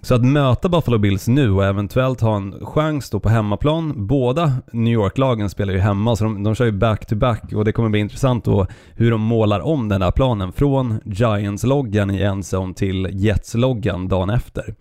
Så 0.02 0.14
att 0.14 0.24
möta 0.24 0.68
Buffalo 0.68 0.98
Bills 0.98 1.28
nu 1.28 1.50
och 1.50 1.64
eventuellt 1.64 2.20
ha 2.20 2.36
en 2.36 2.66
chans 2.66 3.10
då 3.10 3.20
på 3.20 3.28
hemmaplan. 3.28 4.06
Båda 4.06 4.52
New 4.72 4.92
York-lagen 4.92 5.50
spelar 5.50 5.72
ju 5.72 5.78
hemma, 5.78 6.16
så 6.16 6.24
de, 6.24 6.42
de 6.42 6.54
kör 6.54 6.64
ju 6.64 6.72
back-to-back 6.72 7.52
och 7.52 7.64
det 7.64 7.72
kommer 7.72 7.88
bli 7.88 8.00
intressant 8.00 8.44
då 8.44 8.66
hur 8.94 9.10
de 9.10 9.20
målar 9.20 9.60
om 9.60 9.88
den 9.88 10.02
här 10.02 10.10
planen 10.10 10.52
från 10.52 11.00
Giants-loggan 11.04 12.10
i 12.10 12.22
en 12.22 12.42
zone 12.42 12.74
till 12.74 13.08
Jets-loggan 13.12 14.08
dagen 14.08 14.30
efter. 14.30 14.74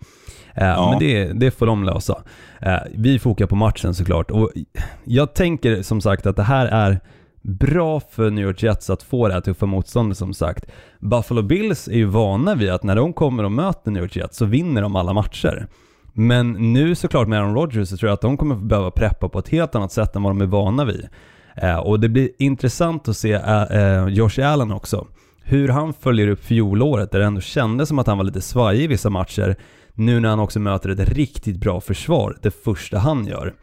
Eh, 0.54 0.66
Ja. 0.66 0.90
Men 0.90 0.98
det, 0.98 1.24
det 1.24 1.50
får 1.50 1.66
de 1.66 1.84
lösa. 1.84 2.22
Eh, 2.60 2.78
vi 2.94 3.18
fokar 3.18 3.46
på 3.46 3.56
matchen 3.56 3.94
såklart 3.94 4.30
och 4.30 4.50
jag 5.04 5.34
tänker 5.34 5.82
som 5.82 6.00
sagt 6.00 6.26
att 6.26 6.36
det 6.36 6.42
här 6.42 6.66
är 6.66 7.00
bra 7.42 8.00
för 8.00 8.30
New 8.30 8.44
York 8.44 8.62
Jets 8.62 8.90
att 8.90 9.02
få 9.02 9.28
det 9.28 9.34
här 9.34 9.40
tuffa 9.40 9.66
motståndet 9.66 10.18
som 10.18 10.34
sagt. 10.34 10.64
Buffalo 11.00 11.42
Bills 11.42 11.88
är 11.88 11.96
ju 11.96 12.04
vana 12.04 12.54
vid 12.54 12.70
att 12.70 12.82
när 12.82 12.96
de 12.96 13.12
kommer 13.12 13.44
och 13.44 13.52
möter 13.52 13.90
New 13.90 14.02
York 14.02 14.16
Jets 14.16 14.36
så 14.36 14.44
vinner 14.44 14.82
de 14.82 14.96
alla 14.96 15.12
matcher. 15.12 15.66
Men 16.12 16.72
nu 16.72 16.94
såklart 16.94 17.28
med 17.28 17.38
Aaron 17.40 17.54
Rodgers 17.54 17.88
så 17.88 17.96
tror 17.96 18.08
jag 18.08 18.14
att 18.14 18.20
de 18.20 18.36
kommer 18.36 18.54
behöva 18.54 18.90
preppa 18.90 19.28
på 19.28 19.38
ett 19.38 19.48
helt 19.48 19.74
annat 19.74 19.92
sätt 19.92 20.16
än 20.16 20.22
vad 20.22 20.30
de 20.30 20.40
är 20.40 20.46
vana 20.46 20.84
vid. 20.84 21.08
Eh, 21.56 21.76
och 21.76 22.00
det 22.00 22.08
blir 22.08 22.28
intressant 22.38 23.08
att 23.08 23.16
se 23.16 23.32
eh, 23.32 23.62
eh, 23.62 24.06
Josh 24.08 24.40
Allen 24.46 24.72
också. 24.72 25.06
Hur 25.44 25.68
han 25.68 25.92
följer 25.92 26.28
upp 26.28 26.44
fjolåret 26.44 27.10
där 27.10 27.18
det 27.18 27.24
ändå 27.24 27.40
kändes 27.40 27.88
som 27.88 27.98
att 27.98 28.06
han 28.06 28.18
var 28.18 28.24
lite 28.24 28.40
svajig 28.40 28.84
i 28.84 28.86
vissa 28.86 29.10
matcher. 29.10 29.56
Nu 29.94 30.20
när 30.20 30.28
han 30.28 30.40
också 30.40 30.60
möter 30.60 30.88
ett 30.88 31.08
riktigt 31.08 31.56
bra 31.56 31.80
försvar, 31.80 32.38
det 32.42 32.50
första 32.50 32.98
han 32.98 33.26
gör. 33.26 33.54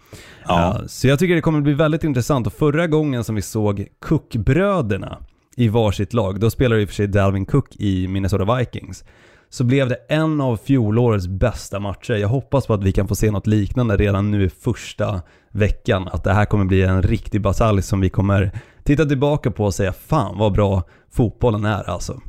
Ja. 0.47 0.75
Eh, 0.79 0.85
så 0.87 1.07
jag 1.07 1.19
tycker 1.19 1.35
det 1.35 1.41
kommer 1.41 1.61
bli 1.61 1.73
väldigt 1.73 2.03
intressant 2.03 2.47
och 2.47 2.53
förra 2.53 2.87
gången 2.87 3.23
som 3.23 3.35
vi 3.35 3.41
såg 3.41 3.87
Cook-bröderna 4.05 5.17
i 5.55 5.67
varsitt 5.67 6.13
lag, 6.13 6.39
då 6.39 6.49
spelar 6.49 6.77
i 6.77 6.85
och 6.85 6.89
för 6.89 6.95
sig 6.95 7.07
Dalvin 7.07 7.45
Cook 7.45 7.75
i 7.75 8.07
Minnesota 8.07 8.55
Vikings, 8.55 9.03
så 9.49 9.63
blev 9.63 9.89
det 9.89 9.97
en 10.09 10.41
av 10.41 10.57
fjolårets 10.57 11.27
bästa 11.27 11.79
matcher. 11.79 12.13
Jag 12.13 12.27
hoppas 12.27 12.67
på 12.67 12.73
att 12.73 12.83
vi 12.83 12.91
kan 12.91 13.07
få 13.07 13.15
se 13.15 13.31
något 13.31 13.47
liknande 13.47 13.97
redan 13.97 14.31
nu 14.31 14.43
i 14.43 14.49
första 14.49 15.21
veckan. 15.51 16.07
Att 16.11 16.23
det 16.23 16.33
här 16.33 16.45
kommer 16.45 16.65
bli 16.65 16.81
en 16.81 17.01
riktig 17.01 17.41
batalj 17.41 17.81
som 17.81 17.99
vi 18.01 18.09
kommer 18.09 18.51
titta 18.83 19.05
tillbaka 19.05 19.51
på 19.51 19.65
och 19.65 19.73
säga 19.73 19.93
fan 19.93 20.37
vad 20.37 20.53
bra 20.53 20.83
fotbollen 21.11 21.65
är 21.65 21.89
alltså. 21.89 22.21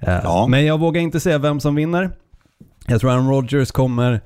Eh, 0.00 0.20
Ja. 0.22 0.46
Men 0.50 0.66
jag 0.66 0.80
vågar 0.80 1.00
inte 1.00 1.20
säga 1.20 1.38
vem 1.38 1.60
som 1.60 1.74
vinner. 1.74 2.10
Jag 2.88 3.00
tror 3.00 3.10
Aaron 3.10 3.28
Rodgers 3.30 3.70
kommer 3.70 4.20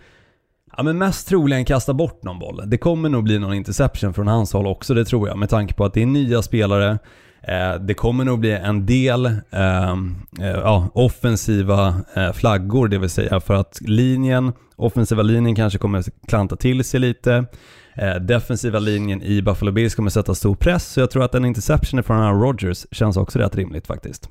Ja 0.77 0.83
men 0.83 0.99
mest 0.99 1.29
troligen 1.29 1.65
kasta 1.65 1.95
bort 1.95 2.23
någon 2.25 2.39
boll. 2.39 2.63
Det 2.67 2.79
kommer 2.79 3.09
nog 3.09 3.25
bli 3.25 3.39
någon 3.39 3.55
interception 3.55 4.15
från 4.15 4.27
hans 4.27 4.53
håll 4.53 4.67
också, 4.67 4.95
det 4.95 5.05
tror 5.05 5.29
jag. 5.29 5.39
Med 5.39 5.49
tanke 5.49 5.75
på 5.75 5.85
att 5.85 5.95
det 5.95 6.03
är 6.03 6.07
nya 6.07 6.43
spelare. 6.43 6.99
Eh, 7.43 7.75
det 7.75 7.95
kommer 7.95 8.25
nog 8.25 8.41
bli 8.41 8.53
en 8.53 8.87
del 8.87 9.27
eh, 9.27 9.91
eh, 9.91 9.97
ja, 10.41 10.89
offensiva 10.95 11.95
eh, 12.15 12.33
flaggor, 12.33 12.89
det 12.89 12.99
vill 12.99 13.11
säga 13.11 13.41
för 13.41 13.55
att 13.55 13.79
linjen, 13.81 14.53
offensiva 14.77 15.23
linjen 15.23 15.55
kanske 15.55 15.79
kommer 15.79 16.05
klanta 16.29 16.57
till 16.57 16.85
sig 16.85 17.01
lite. 17.01 17.45
Eh, 17.95 18.15
defensiva 18.15 18.79
linjen 18.79 19.23
i 19.23 19.43
Buffalo 19.43 19.73
Bills 19.73 19.95
kommer 19.95 20.11
sätta 20.11 20.35
stor 20.35 20.55
press, 20.55 20.93
så 20.93 21.01
jag 21.01 21.11
tror 21.11 21.23
att 21.25 21.35
en 21.35 21.45
interception 21.45 22.03
från 22.03 22.17
Aaron 22.21 22.41
Rodgers 22.43 22.87
känns 22.91 23.17
också 23.17 23.39
rätt 23.39 23.57
rimligt 23.57 23.87
faktiskt. 23.87 24.29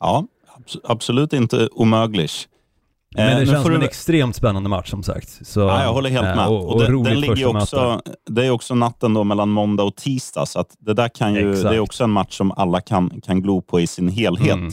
Ja, 0.00 0.26
abs- 0.58 0.80
absolut 0.84 1.32
inte 1.32 1.68
omöjligt. 1.72 2.48
Men 3.16 3.26
Eh, 3.28 3.34
det 3.34 3.40
nu 3.40 3.46
känns 3.46 3.62
som 3.62 3.74
en 3.74 3.80
du- 3.80 3.86
extremt 3.86 4.36
spännande 4.36 4.68
match 4.68 4.90
som 4.90 5.02
sagt. 5.02 5.46
Så, 5.46 5.60
Ja, 5.60 5.82
jag 5.82 5.92
håller 5.92 6.10
helt 6.10 6.26
eh, 6.26 6.36
med. 6.36 6.46
Och, 6.48 6.64
och, 6.64 6.72
Och 6.74 6.80
det, 6.80 7.10
den 7.10 7.20
ligger 7.20 7.56
också, 7.56 8.00
det 8.30 8.46
är 8.46 8.50
också 8.50 8.74
natten 8.74 9.14
då 9.14 9.24
mellan 9.24 9.48
måndag 9.48 9.82
och 9.82 9.96
tisdag, 9.96 10.46
så 10.46 10.64
det 10.78 10.94
där 10.94 11.08
kan 11.08 11.34
ju, 11.34 11.50
Exakt. 11.50 11.68
det 11.70 11.76
är 11.76 11.80
också 11.80 12.04
en 12.04 12.10
match 12.10 12.36
som 12.36 12.52
alla 12.52 12.80
kan, 12.80 13.20
kan 13.22 13.42
glo 13.42 13.60
på 13.62 13.80
i 13.80 13.86
sin 13.86 14.08
helhet. 14.08 14.56
Mm. 14.56 14.72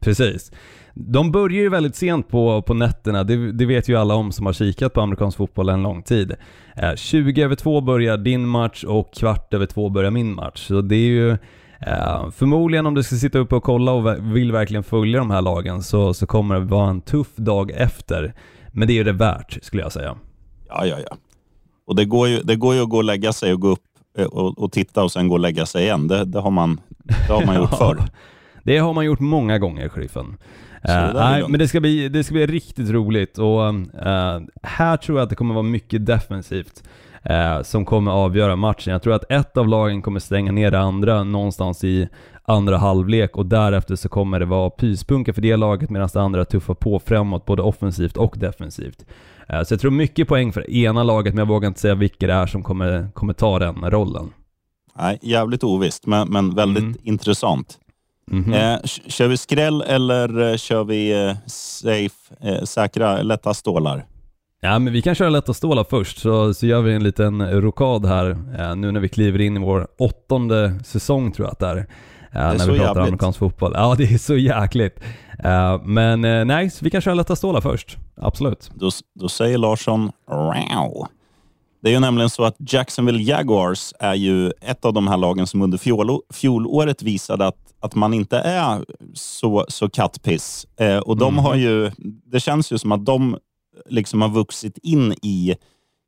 Precis. 0.00 0.52
De 0.94 1.32
börjar 1.32 1.62
ju 1.62 1.68
väldigt 1.68 1.96
sent 1.96 2.28
på, 2.28 2.62
på 2.62 2.74
nätterna, 2.74 3.24
det, 3.24 3.52
det 3.52 3.66
vet 3.66 3.88
ju 3.88 3.96
alla 3.96 4.14
om 4.14 4.32
som 4.32 4.46
har 4.46 4.52
kikat 4.52 4.92
på 4.92 5.00
amerikansk 5.00 5.36
fotboll 5.38 5.68
en 5.68 5.82
lång 5.82 6.02
tid. 6.02 6.34
Eh, 6.76 6.94
20 6.94 7.42
över 7.42 7.54
2 7.54 7.80
börjar 7.80 8.16
din 8.16 8.46
match 8.48 8.84
och 8.84 9.14
kvart 9.14 9.54
över 9.54 9.66
2 9.66 9.88
börjar 9.90 10.10
min 10.10 10.34
match. 10.34 10.66
Så 10.66 10.80
det 10.80 10.96
är 10.96 11.08
ju 11.08 11.36
eh, 11.80 12.30
förmodligen 12.30 12.86
om 12.86 12.94
du 12.94 13.02
ska 13.02 13.16
sitta 13.16 13.38
uppe 13.38 13.54
och 13.56 13.62
kolla 13.62 13.92
och 13.92 14.36
vill 14.36 14.52
verkligen 14.52 14.82
följa 14.82 15.18
de 15.18 15.30
här 15.30 15.42
lagen 15.42 15.82
så, 15.82 16.14
så 16.14 16.26
kommer 16.26 16.54
det 16.54 16.60
vara 16.60 16.90
en 16.90 17.00
tuff 17.00 17.36
dag 17.36 17.70
efter. 17.70 18.34
Men 18.72 18.88
det 18.88 18.98
är 18.98 19.04
det 19.04 19.12
värt 19.12 19.58
skulle 19.62 19.82
jag 19.82 19.92
säga. 19.92 20.16
Ja, 20.68 20.86
ja, 20.86 20.96
ja. 21.10 21.16
Och 21.86 21.96
det 21.96 22.04
går, 22.04 22.28
ju, 22.28 22.42
det 22.42 22.56
går 22.56 22.74
ju 22.74 22.82
att 22.82 22.88
gå 22.88 22.96
och 22.96 23.04
lägga 23.04 23.32
sig 23.32 23.52
och 23.52 23.60
gå 23.60 23.68
upp 23.68 23.84
eh, 24.18 24.26
och, 24.26 24.58
och 24.58 24.72
titta 24.72 25.04
och 25.04 25.12
sen 25.12 25.28
gå 25.28 25.34
och 25.34 25.40
lägga 25.40 25.66
sig 25.66 25.82
igen. 25.82 26.08
Det, 26.08 26.24
det 26.24 26.40
har 26.40 26.50
man, 26.50 26.80
det 27.26 27.32
har 27.32 27.46
man 27.46 27.56
gjort 27.56 27.74
förr. 27.78 28.02
Det 28.62 28.78
har 28.78 28.92
man 28.92 29.04
gjort 29.04 29.20
många 29.20 29.58
gånger, 29.58 29.88
sheriffen. 29.88 30.36
är 30.82 31.12
nej, 31.14 31.44
men 31.48 31.58
det 31.58 31.68
ska, 31.68 31.80
bli, 31.80 32.08
det 32.08 32.24
ska 32.24 32.32
bli 32.32 32.46
riktigt 32.46 32.90
roligt 32.90 33.38
och 33.38 33.68
eh, 33.68 34.40
här 34.62 34.96
tror 34.96 35.18
jag 35.18 35.24
att 35.24 35.30
det 35.30 35.36
kommer 35.36 35.54
vara 35.54 35.62
mycket 35.62 36.06
defensivt 36.06 36.82
eh, 37.22 37.62
som 37.62 37.84
kommer 37.84 38.10
avgöra 38.12 38.56
matchen. 38.56 38.92
Jag 38.92 39.02
tror 39.02 39.14
att 39.14 39.30
ett 39.30 39.56
av 39.56 39.68
lagen 39.68 40.02
kommer 40.02 40.20
stänga 40.20 40.52
ner 40.52 40.70
det 40.70 40.78
andra 40.80 41.22
någonstans 41.24 41.84
i 41.84 42.08
andra 42.44 42.78
halvlek 42.78 43.36
och 43.36 43.46
därefter 43.46 43.96
så 43.96 44.08
kommer 44.08 44.40
det 44.40 44.46
vara 44.46 44.70
pyspunka 44.70 45.32
för 45.32 45.42
det 45.42 45.56
laget 45.56 45.90
medan 45.90 46.08
det 46.12 46.20
andra 46.22 46.44
tuffar 46.44 46.74
på 46.74 46.98
framåt 46.98 47.44
både 47.46 47.62
offensivt 47.62 48.16
och 48.16 48.34
defensivt. 48.38 49.04
Eh, 49.48 49.62
så 49.62 49.72
jag 49.74 49.80
tror 49.80 49.90
mycket 49.90 50.28
poäng 50.28 50.52
för 50.52 50.70
ena 50.70 51.02
laget 51.02 51.34
men 51.34 51.38
jag 51.38 51.46
vågar 51.48 51.68
inte 51.68 51.80
säga 51.80 51.94
vilka 51.94 52.26
det 52.26 52.32
är 52.32 52.46
som 52.46 52.62
kommer, 52.62 53.08
kommer 53.14 53.32
ta 53.32 53.58
den 53.58 53.90
rollen. 53.90 54.30
Nej, 55.00 55.18
jävligt 55.22 55.64
ovisst, 55.64 56.06
men, 56.06 56.28
men 56.28 56.54
väldigt 56.54 56.82
Mm. 56.84 56.96
intressant. 57.02 57.78
Mhm. 58.30 58.52
Eh, 58.52 58.76
k- 58.76 58.86
kör 59.06 59.28
vi 59.28 59.36
skräll 59.36 59.80
eller 59.82 60.50
eh, 60.50 60.56
kör 60.56 60.84
vi 60.84 61.26
eh, 61.26 61.36
safe, 61.46 62.34
eh, 62.40 62.62
säkra, 62.64 63.22
lätta 63.22 63.54
stålar? 63.54 64.04
Ja, 64.60 64.78
men 64.78 64.92
vi 64.92 65.02
kan 65.02 65.14
köra 65.14 65.28
lätta 65.28 65.54
stålar 65.54 65.84
först, 65.84 66.18
så, 66.18 66.54
så 66.54 66.66
gör 66.66 66.82
vi 66.82 66.94
en 66.94 67.02
liten 67.02 67.60
rokad 67.60 68.06
här 68.06 68.30
eh, 68.58 68.76
nu 68.76 68.92
när 68.92 69.00
vi 69.00 69.08
kliver 69.08 69.38
in 69.40 69.56
i 69.56 69.60
vår 69.60 69.88
åttonde 69.98 70.80
säsong 70.84 71.32
tror 71.32 71.46
jag 71.46 71.52
att 71.52 71.58
det 71.58 71.66
är. 71.66 71.76
Eh, 71.76 71.86
när 72.32 72.58
så 72.58 72.72
vi 72.72 72.78
pratar 72.78 72.94
jävligt. 72.94 73.08
amerikansk 73.08 73.38
fotboll. 73.38 73.72
Ja, 73.74 73.94
det 73.98 74.04
är 74.04 74.18
så 74.18 74.36
jäkligt. 74.36 75.00
Eh, 75.44 75.82
men 75.82 76.24
eh, 76.24 76.44
nej, 76.44 76.70
vi 76.80 76.90
kan 76.90 77.00
köra 77.00 77.14
lätta 77.14 77.36
stålar 77.36 77.60
först. 77.60 77.98
Absolut. 78.16 78.70
Då, 78.74 78.90
då 79.14 79.28
säger 79.28 79.58
Larsson 79.58 80.10
wow. 80.30 81.06
Det 81.82 81.88
är 81.88 81.92
ju 81.92 82.00
nämligen 82.00 82.30
så 82.30 82.44
att 82.44 82.56
Jacksonville 82.58 83.22
Jaguars 83.22 83.92
är 84.00 84.14
ju 84.14 84.50
ett 84.60 84.84
av 84.84 84.92
de 84.92 85.08
här 85.08 85.16
lagen 85.16 85.46
som 85.46 85.62
under 85.62 85.78
fjol, 85.78 86.20
fjolåret 86.32 87.02
visade 87.02 87.46
att, 87.46 87.74
att 87.80 87.94
man 87.94 88.14
inte 88.14 88.38
är 88.38 88.84
så, 89.14 89.66
så 89.68 89.88
kattpiss. 89.90 90.66
Eh, 90.80 90.98
och 90.98 91.16
de 91.16 91.38
har 91.38 91.54
ju, 91.54 91.90
det 92.32 92.40
känns 92.40 92.72
ju 92.72 92.78
som 92.78 92.92
att 92.92 93.06
de 93.06 93.38
liksom 93.86 94.22
har 94.22 94.28
vuxit 94.28 94.78
in 94.82 95.14
i, 95.22 95.54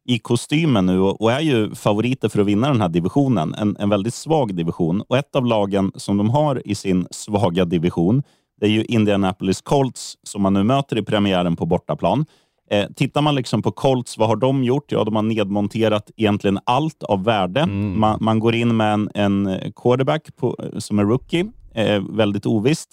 i 0.09 0.19
kostymen 0.19 0.87
nu 0.87 1.01
och, 1.01 1.21
och 1.21 1.33
är 1.33 1.41
ju 1.41 1.75
favoriter 1.75 2.29
för 2.29 2.41
att 2.41 2.47
vinna 2.47 2.69
den 2.69 2.81
här 2.81 2.89
divisionen. 2.89 3.55
En, 3.55 3.77
en 3.77 3.89
väldigt 3.89 4.15
svag 4.15 4.55
division. 4.55 5.01
Och 5.01 5.19
ett 5.19 5.37
av 5.37 5.47
lagen 5.47 5.93
som 5.95 6.17
de 6.17 6.31
har 6.31 6.69
i 6.69 6.75
sin 6.75 7.07
svaga 7.11 7.65
division, 7.65 8.23
det 8.61 8.67
är 8.67 8.71
ju 8.71 8.85
Indianapolis 8.85 9.61
Colts 9.61 10.17
som 10.23 10.43
man 10.43 10.55
nu 10.55 10.63
möter 10.63 10.99
i 10.99 11.03
premiären 11.03 11.57
på 11.57 11.67
bortaplan. 11.67 12.27
Eh, 12.71 12.87
tittar 12.97 13.23
man 13.23 13.35
liksom 13.35 13.63
på 13.63 13.71
Colts, 13.73 14.19
vad 14.19 14.29
har 14.29 14.37
de 14.37 14.65
gjort? 14.65 14.93
Ja, 14.93 15.05
de 15.05 15.17
har 15.17 15.23
nedmonterat 15.23 16.11
egentligen 16.17 16.59
allt 16.65 17.03
av 17.03 17.25
värde. 17.25 17.67
Man, 17.67 18.19
man 18.21 18.39
går 18.39 18.55
in 18.55 18.77
med 18.77 18.93
en, 18.93 19.11
en 19.15 19.73
quarterback 19.77 20.37
på, 20.37 20.57
som 20.79 20.99
är 20.99 21.05
rookie, 21.05 21.47
eh, 21.75 22.03
väldigt 22.11 22.47
ovisst. 22.47 22.89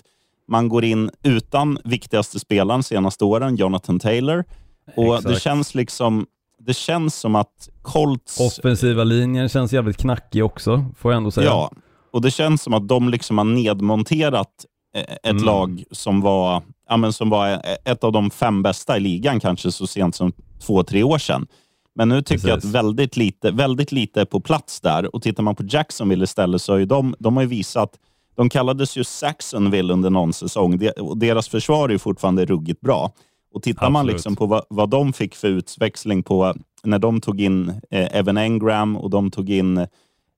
Man 0.47 0.69
går 0.69 0.83
in 0.83 1.09
utan 1.23 1.79
viktigaste 1.83 2.39
spelaren 2.39 2.83
senaste 2.83 3.25
åren, 3.25 3.55
Jonathan 3.55 3.99
Taylor. 3.99 4.45
Och 4.95 5.05
det 5.05 5.17
Exakt. 5.17 5.41
känns 5.41 5.75
liksom 5.75 6.25
det 6.59 6.73
känns 6.73 7.15
som 7.15 7.35
att 7.35 7.69
Colts... 7.81 8.39
Offensiva 8.39 9.03
linjen 9.03 9.49
känns 9.49 9.73
jävligt 9.73 9.97
knackig 9.97 10.45
också, 10.45 10.85
får 10.97 11.11
jag 11.11 11.17
ändå 11.17 11.31
säga. 11.31 11.45
Ja, 11.47 11.71
och 12.11 12.21
det 12.21 12.31
känns 12.31 12.61
som 12.61 12.73
att 12.73 12.87
de 12.87 13.09
liksom 13.09 13.37
har 13.37 13.45
nedmonterat 13.45 14.65
eh, 14.95 15.01
ett 15.01 15.25
Mm. 15.25 15.43
lag 15.43 15.83
som 15.91 16.21
var, 16.21 16.61
ja, 16.89 16.97
men 16.97 17.13
som 17.13 17.29
var 17.29 17.49
eh, 17.51 17.59
ett 17.85 18.03
av 18.03 18.11
de 18.11 18.29
fem 18.29 18.63
bästa 18.63 18.97
i 18.97 18.99
ligan 18.99 19.39
kanske 19.39 19.71
så 19.71 19.87
sent 19.87 20.15
som 20.15 20.31
två, 20.65 20.83
tre 20.83 21.03
år 21.03 21.17
sedan. 21.17 21.47
Men 21.95 22.09
nu 22.09 22.21
tycker 22.21 22.47
jag 22.47 22.55
att 22.57 22.61
Precis. 22.61 22.75
väldigt 22.75 23.17
lite, 23.17 23.51
väldigt 23.51 23.91
lite 23.91 24.21
är 24.21 24.25
på 24.25 24.39
plats 24.39 24.81
där. 24.81 25.15
Och 25.15 25.21
tittar 25.21 25.43
man 25.43 25.55
på 25.55 25.63
Jacksonville 25.69 26.23
istället 26.23 26.61
så 26.61 26.73
har 26.73 26.85
de, 26.85 27.15
de 27.19 27.35
har 27.35 27.43
ju 27.43 27.49
visat, 27.49 27.89
de 28.35 28.49
kallades 28.49 28.97
ju 28.97 29.03
Saxonville 29.03 29.93
under 29.93 30.09
någon 30.09 30.33
säsong 30.33 30.77
De, 30.77 30.89
och 30.91 31.17
deras 31.17 31.47
försvar 31.47 31.89
är 31.89 31.97
fortfarande 31.97 32.45
ruggigt 32.45 32.81
bra. 32.81 33.11
Och 33.53 33.63
tittar 33.63 33.89
man 33.89 33.99
Absolut. 33.99 34.13
liksom 34.15 34.35
på 34.35 34.45
vad, 34.45 34.63
vad 34.69 34.89
de 34.89 35.13
fick 35.13 35.35
för 35.35 35.47
utväxling 35.47 36.23
på 36.23 36.53
när 36.83 36.99
de 36.99 37.21
tog 37.21 37.41
in 37.41 37.69
eh, 37.91 38.17
Evan 38.17 38.37
Engram 38.37 38.97
och 38.97 39.09
de 39.09 39.31
tog 39.31 39.49
in 39.49 39.77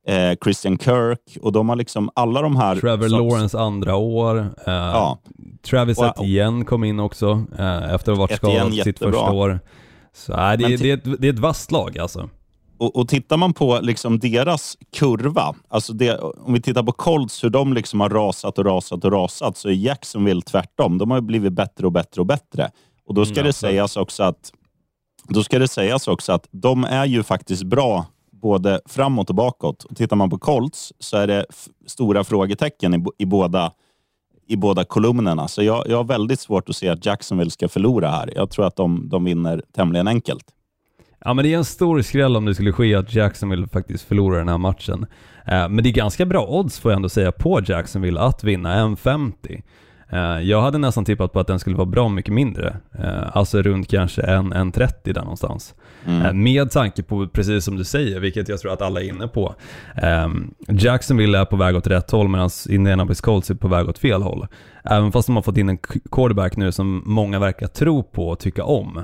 eh, 0.08 0.38
Christian 0.44 0.78
Kirk 0.78 1.38
och 1.42 1.52
de 1.52 1.70
har 1.70 1.76
liksom 1.76 2.10
alla 2.14 2.42
de 2.42 2.56
här... 2.56 2.76
Trevor 2.76 3.10
Lawrence 3.10 3.60
andra 3.60 3.96
år. 3.96 4.38
Eh, 4.38 4.74
Ja, 4.74 5.20
Travis 5.70 5.98
Och- 5.98 6.06
Etienne 6.06 6.66
kom 6.66 6.84
in 6.84 7.00
också 7.00 7.44
eh, 7.60 7.94
efter 7.94 8.12
att 8.12 8.18
ha 8.18 8.26
varit 8.26 8.38
skadad 8.38 8.74
sitt 8.74 9.00
första 9.00 9.32
år. 9.32 9.60
Så 10.14 10.36
nej, 10.36 10.58
det, 10.58 10.78
det, 10.78 10.92
är 10.92 10.94
ett, 10.98 11.22
det 11.22 11.28
är 11.28 11.34
ett 11.34 11.40
vasst 11.40 11.72
lag 11.72 11.98
alltså. 11.98 12.30
och, 12.78 12.96
och 12.96 13.08
tittar 13.08 13.38
man 13.38 13.54
på 13.54 13.80
liksom 13.82 14.20
deras 14.20 14.78
kurva, 14.98 15.56
alltså 15.68 15.94
det, 15.94 16.18
om 16.18 16.54
vi 16.54 16.62
tittar 16.62 16.84
på 16.84 16.92
Colts, 16.92 17.44
hur 17.44 17.50
de 17.50 17.74
liksom 17.74 18.00
har 18.00 18.10
rasat 18.10 18.58
och 18.60 18.66
rasat 18.66 19.06
och 19.06 19.12
rasat, 19.12 19.58
så 19.58 19.70
är 19.70 19.74
Jacksonville 19.74 20.42
tvärtom. 20.42 20.98
De 20.98 21.12
har 21.12 21.22
blivit 21.22 21.54
bättre 21.54 21.86
och 21.86 21.92
bättre 21.92 22.22
och 22.22 22.26
bättre. 22.28 22.72
Och 23.10 23.16
då 23.16 23.26
ska 23.26 23.34
Mm, 23.34 23.44
det 23.44 23.50
absolut. 23.50 23.72
sägas 23.72 23.98
också 23.98 24.24
att 24.24 24.52
då 25.28 25.44
ska 25.44 25.60
det 25.60 25.68
sägas 25.68 26.08
också 26.08 26.32
att 26.32 26.48
de 26.52 26.84
är 26.84 27.06
ju 27.06 27.24
faktiskt 27.24 27.64
bra 27.64 28.06
både 28.32 28.82
framåt 28.86 29.30
och 29.30 29.36
bakåt. 29.36 29.84
Och 29.84 29.98
tittar 29.98 30.16
man 30.16 30.30
på 30.30 30.38
Colts 30.38 30.94
så 31.00 31.18
är 31.18 31.28
det 31.28 31.46
stora 31.88 32.24
frågetecken 32.24 32.94
i, 32.94 33.06
i, 33.18 33.26
båda, 33.26 33.72
i 34.48 34.56
båda 34.56 34.84
kolumnerna. 34.84 35.48
Så 35.48 35.64
jag, 35.64 35.84
jag 35.88 35.98
har 35.98 36.04
väldigt 36.04 36.40
svårt 36.40 36.70
att 36.70 36.76
se 36.76 36.90
att 36.90 37.06
Jacksonville 37.06 37.52
ska 37.52 37.68
förlora 37.68 38.10
här. 38.12 38.32
Jag 38.36 38.50
tror 38.50 38.66
att 38.68 38.76
de, 38.76 39.10
de 39.10 39.24
vinner 39.24 39.64
tämligen 39.76 40.08
enkelt. 40.08 40.46
Ja 41.26 41.34
men 41.34 41.44
det 41.46 41.54
är 41.54 41.58
en 41.58 41.66
stor 41.66 42.02
skräll 42.02 42.36
om 42.36 42.46
det 42.46 42.56
skulle 42.56 42.72
ske 42.72 42.96
att 42.96 43.14
Jacksonville 43.14 43.68
faktiskt 43.68 44.04
förlorar 44.04 44.38
den 44.40 44.50
här 44.50 44.58
matchen. 44.58 45.06
Eh, 45.48 45.70
men 45.70 45.84
det 45.84 45.90
är 45.90 45.94
ganska 45.94 46.26
bra 46.26 46.48
odds 46.48 46.80
får 46.80 46.92
jag 46.92 46.96
ändå 46.96 47.10
säga 47.10 47.32
på 47.32 47.62
Jacksonville 47.66 48.20
att 48.20 48.44
vinna 48.44 48.76
1,50. 48.76 49.62
Eh, 50.12 50.42
jag 50.42 50.62
hade 50.62 50.78
nästan 50.78 51.06
tippat 51.06 51.34
på 51.34 51.40
att 51.40 51.48
den 51.48 51.60
skulle 51.60 51.76
vara 51.76 51.86
bra 51.86 52.10
mycket 52.10 52.34
mindre. 52.34 52.78
Eh, 53.00 53.38
alltså 53.38 53.62
runt 53.62 53.88
kanske 53.88 54.22
1,30 54.22 55.14
där 55.14 55.22
någonstans. 55.22 55.76
Eh, 56.06 56.34
med 56.34 56.72
tanke 56.72 57.04
på, 57.04 57.28
precis 57.28 57.66
som 57.66 57.76
du 57.76 57.84
säger, 57.84 58.20
vilket 58.20 58.50
jag 58.50 58.60
tror 58.60 58.74
att 58.74 58.82
alla 58.82 59.02
är 59.02 59.10
inne 59.10 59.28
på. 59.28 59.56
Eh, 59.96 60.30
Jacksonville 60.68 61.40
är 61.40 61.46
på 61.46 61.56
väg 61.56 61.76
åt 61.76 61.88
rätt 61.88 62.12
håll 62.12 62.28
medan 62.28 62.50
Indianapolis 62.70 63.22
Colts 63.22 63.50
är 63.50 63.56
på 63.56 63.68
väg 63.68 63.90
åt 63.90 63.98
fel 63.98 64.22
håll. 64.22 64.48
Även 64.84 65.12
fast 65.12 65.28
de 65.28 65.36
har 65.36 65.44
fått 65.44 65.58
in 65.58 65.70
en 65.70 65.78
quarterback 66.12 66.58
nu 66.58 66.72
som 66.72 67.04
många 67.06 67.40
verkar 67.40 67.68
tro 67.68 68.04
på 68.04 68.30
och 68.30 68.40
tycka 68.40 68.64
om 68.64 69.04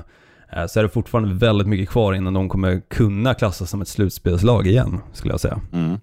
så 0.68 0.78
är 0.78 0.82
det 0.82 0.88
fortfarande 0.88 1.34
väldigt 1.34 1.66
mycket 1.66 1.88
kvar 1.88 2.14
innan 2.14 2.34
de 2.34 2.48
kommer 2.48 2.80
kunna 2.88 3.34
klassas 3.34 3.70
som 3.70 3.82
ett 3.82 3.88
slutspelslag 3.88 4.66
igen, 4.66 5.00
skulle 5.12 5.32
jag 5.32 5.40
säga. 5.40 5.60
Mm. 5.72 5.98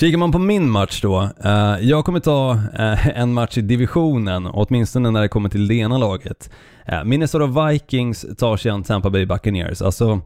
Kikar 0.00 0.18
man 0.18 0.32
på 0.32 0.38
min 0.38 0.70
match 0.70 1.00
då. 1.02 1.28
eh, 1.44 1.76
jag 1.80 2.04
kommer 2.04 2.20
ta 2.20 2.52
eh, 2.78 3.18
en 3.18 3.32
match 3.32 3.58
i 3.58 3.60
divisionen, 3.60 4.46
åtminstone 4.46 5.10
när 5.10 5.20
det 5.22 5.28
kommer 5.28 5.48
till 5.48 5.68
det 5.68 5.74
ena 5.74 5.98
laget. 5.98 6.50
Eh, 6.86 7.04
Minnesota 7.04 7.66
Vikings 7.66 8.26
tar 8.38 8.56
sig 8.56 8.70
an 8.70 8.82
Tampa 8.82 9.10
Bay 9.10 9.26
Buccaneers. 9.26 9.82
Alltså, 9.82 10.20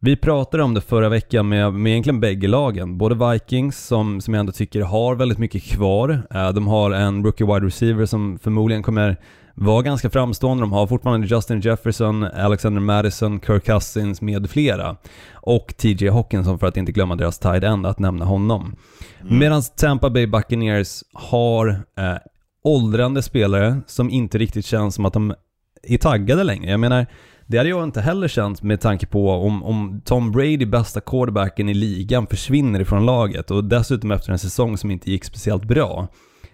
vi 0.00 0.16
pratade 0.16 0.62
om 0.62 0.74
det 0.74 0.80
förra 0.80 1.08
veckan 1.08 1.48
med, 1.48 1.72
med 1.72 1.90
egentligen 1.90 2.20
bägge 2.20 2.48
lagen. 2.48 2.98
Både 2.98 3.32
Vikings, 3.32 3.86
som, 3.86 4.20
som 4.20 4.34
jag 4.34 4.40
ändå 4.40 4.52
tycker 4.52 4.82
har 4.82 5.14
väldigt 5.14 5.38
mycket 5.38 5.62
kvar. 5.62 6.22
Eh, 6.30 6.52
de 6.52 6.66
har 6.66 6.90
en 6.90 7.24
rookie 7.24 7.46
wide 7.46 7.66
receiver 7.66 8.06
som 8.06 8.38
förmodligen 8.38 8.82
kommer 8.82 9.16
vara 9.60 9.82
ganska 9.82 10.10
framstående. 10.10 10.62
De 10.62 10.72
har 10.72 10.86
fortfarande 10.86 11.26
Justin 11.26 11.60
Jefferson, 11.60 12.24
Alexander 12.24 12.80
Madison, 12.80 13.40
Kirk 13.40 13.64
Cousins 13.64 14.20
med 14.20 14.50
flera. 14.50 14.96
Och 15.32 15.74
TJ 15.76 16.08
Hawkinson 16.08 16.58
för 16.58 16.66
att 16.66 16.76
inte 16.76 16.92
glömma 16.92 17.16
deras 17.16 17.38
tight 17.38 17.64
end, 17.64 17.86
att 17.86 17.98
nämna 17.98 18.24
honom. 18.24 18.76
Medan 19.22 19.62
Tampa 19.76 20.10
Bay 20.10 20.26
Buccaneers 20.26 21.02
har 21.12 21.68
eh, 21.68 22.16
åldrande 22.64 23.22
spelare 23.22 23.80
som 23.86 24.10
inte 24.10 24.38
riktigt 24.38 24.66
känns 24.66 24.94
som 24.94 25.04
att 25.04 25.12
de 25.12 25.34
är 25.82 25.98
taggade 25.98 26.44
längre. 26.44 26.70
Jag 26.70 26.80
menar, 26.80 27.06
det 27.46 27.58
hade 27.58 27.70
jag 27.70 27.84
inte 27.84 28.00
heller 28.00 28.28
känt 28.28 28.62
med 28.62 28.80
tanke 28.80 29.06
på 29.06 29.30
om, 29.30 29.64
om 29.64 30.02
Tom 30.04 30.32
Brady, 30.32 30.66
bästa 30.66 31.00
quarterbacken 31.00 31.68
i 31.68 31.74
ligan, 31.74 32.26
försvinner 32.26 32.80
ifrån 32.80 33.06
laget 33.06 33.50
och 33.50 33.64
dessutom 33.64 34.10
efter 34.10 34.32
en 34.32 34.38
säsong 34.38 34.78
som 34.78 34.90
inte 34.90 35.10
gick 35.10 35.24
speciellt 35.24 35.64
bra 35.64 36.08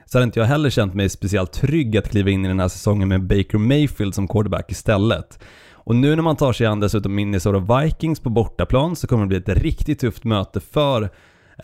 så 0.06 0.18
hade 0.18 0.24
inte 0.24 0.40
jag 0.40 0.46
heller 0.46 0.70
känt 0.70 0.94
mig 0.94 1.08
speciellt 1.08 1.52
trygg 1.52 1.96
att 1.96 2.10
kliva 2.10 2.30
in 2.30 2.44
i 2.44 2.48
den 2.48 2.60
här 2.60 2.68
säsongen 2.68 3.08
med 3.08 3.22
Baker 3.22 3.58
Mayfield 3.58 4.14
som 4.14 4.28
quarterback 4.28 4.70
istället. 4.70 5.38
Och 5.72 5.96
nu 5.96 6.16
när 6.16 6.22
man 6.22 6.36
tar 6.36 6.52
sig 6.52 6.66
an 6.66 6.80
dessutom 6.80 7.14
Minnesota 7.14 7.80
Vikings 7.80 8.20
på 8.20 8.30
bortaplan 8.30 8.96
så 8.96 9.06
kommer 9.06 9.22
det 9.22 9.28
bli 9.28 9.36
ett 9.36 9.62
riktigt 9.62 9.98
tufft 9.98 10.24
möte 10.24 10.60
för 10.60 11.10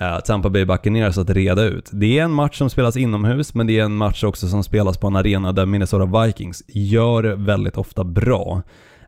eh, 0.00 0.18
Tampa 0.18 0.50
Bay 0.50 0.64
Buccaneers 0.64 1.18
att 1.18 1.30
reda 1.30 1.62
ut. 1.62 1.90
Det 1.92 2.18
är 2.18 2.24
en 2.24 2.32
match 2.32 2.58
som 2.58 2.70
spelas 2.70 2.96
inomhus, 2.96 3.54
men 3.54 3.66
det 3.66 3.78
är 3.78 3.84
en 3.84 3.96
match 3.96 4.24
också 4.24 4.48
som 4.48 4.64
spelas 4.64 4.98
på 4.98 5.06
en 5.06 5.16
arena 5.16 5.52
där 5.52 5.66
Minnesota 5.66 6.24
Vikings 6.24 6.62
gör 6.68 7.22
det 7.22 7.36
väldigt 7.36 7.76
ofta 7.76 8.04
bra. 8.04 8.62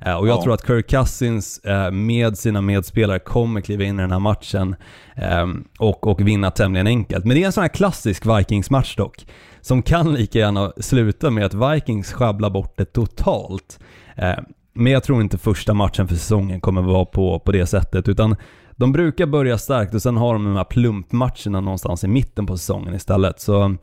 Eh, 0.06 0.14
och 0.14 0.28
jag 0.28 0.36
Ja. 0.38 0.42
tror 0.42 0.54
att 0.54 0.66
Kirk 0.66 0.90
Cousins 0.90 1.58
eh, 1.58 1.90
med 1.90 2.38
sina 2.38 2.60
medspelare 2.60 3.18
kommer 3.18 3.60
kliva 3.60 3.84
in 3.84 3.98
i 3.98 4.02
den 4.02 4.12
här 4.12 4.18
matchen 4.18 4.76
eh, 5.16 5.46
och, 5.78 6.06
och 6.06 6.20
vinna 6.28 6.50
tämligen 6.50 6.86
enkelt. 6.86 7.24
Men 7.24 7.34
det 7.36 7.42
är 7.42 7.46
en 7.46 7.52
sån 7.52 7.62
här 7.62 7.68
klassisk 7.68 8.26
Vikings-match 8.26 8.96
dock, 8.96 9.26
som 9.60 9.82
kan 9.82 10.14
lika 10.14 10.38
gärna 10.38 10.72
sluta 10.76 11.30
med 11.30 11.44
att 11.46 11.54
Vikings 11.74 12.12
sjabblar 12.12 12.50
bort 12.50 12.74
det 12.76 12.84
totalt. 12.84 13.80
Eh, 14.16 14.34
Men 14.74 14.92
jag 14.92 15.02
tror 15.02 15.20
inte 15.22 15.38
första 15.38 15.74
matchen 15.74 16.08
för 16.08 16.14
säsongen 16.14 16.60
kommer 16.60 16.82
vara 16.82 17.04
på, 17.04 17.38
på 17.40 17.52
det 17.52 17.66
sättet, 17.66 18.08
utan 18.08 18.36
de 18.76 18.92
brukar 18.92 19.26
börja 19.26 19.58
starkt 19.58 19.94
och 19.94 20.02
sen 20.02 20.16
har 20.16 20.32
de 20.34 20.44
de 20.44 20.56
här 20.56 20.64
plumpmatcherna 20.64 21.60
någonstans 21.60 22.04
i 22.04 22.08
mitten 22.08 22.46
på 22.46 22.56
säsongen 22.58 22.94
istället. 22.94 23.40
Så 23.40 23.76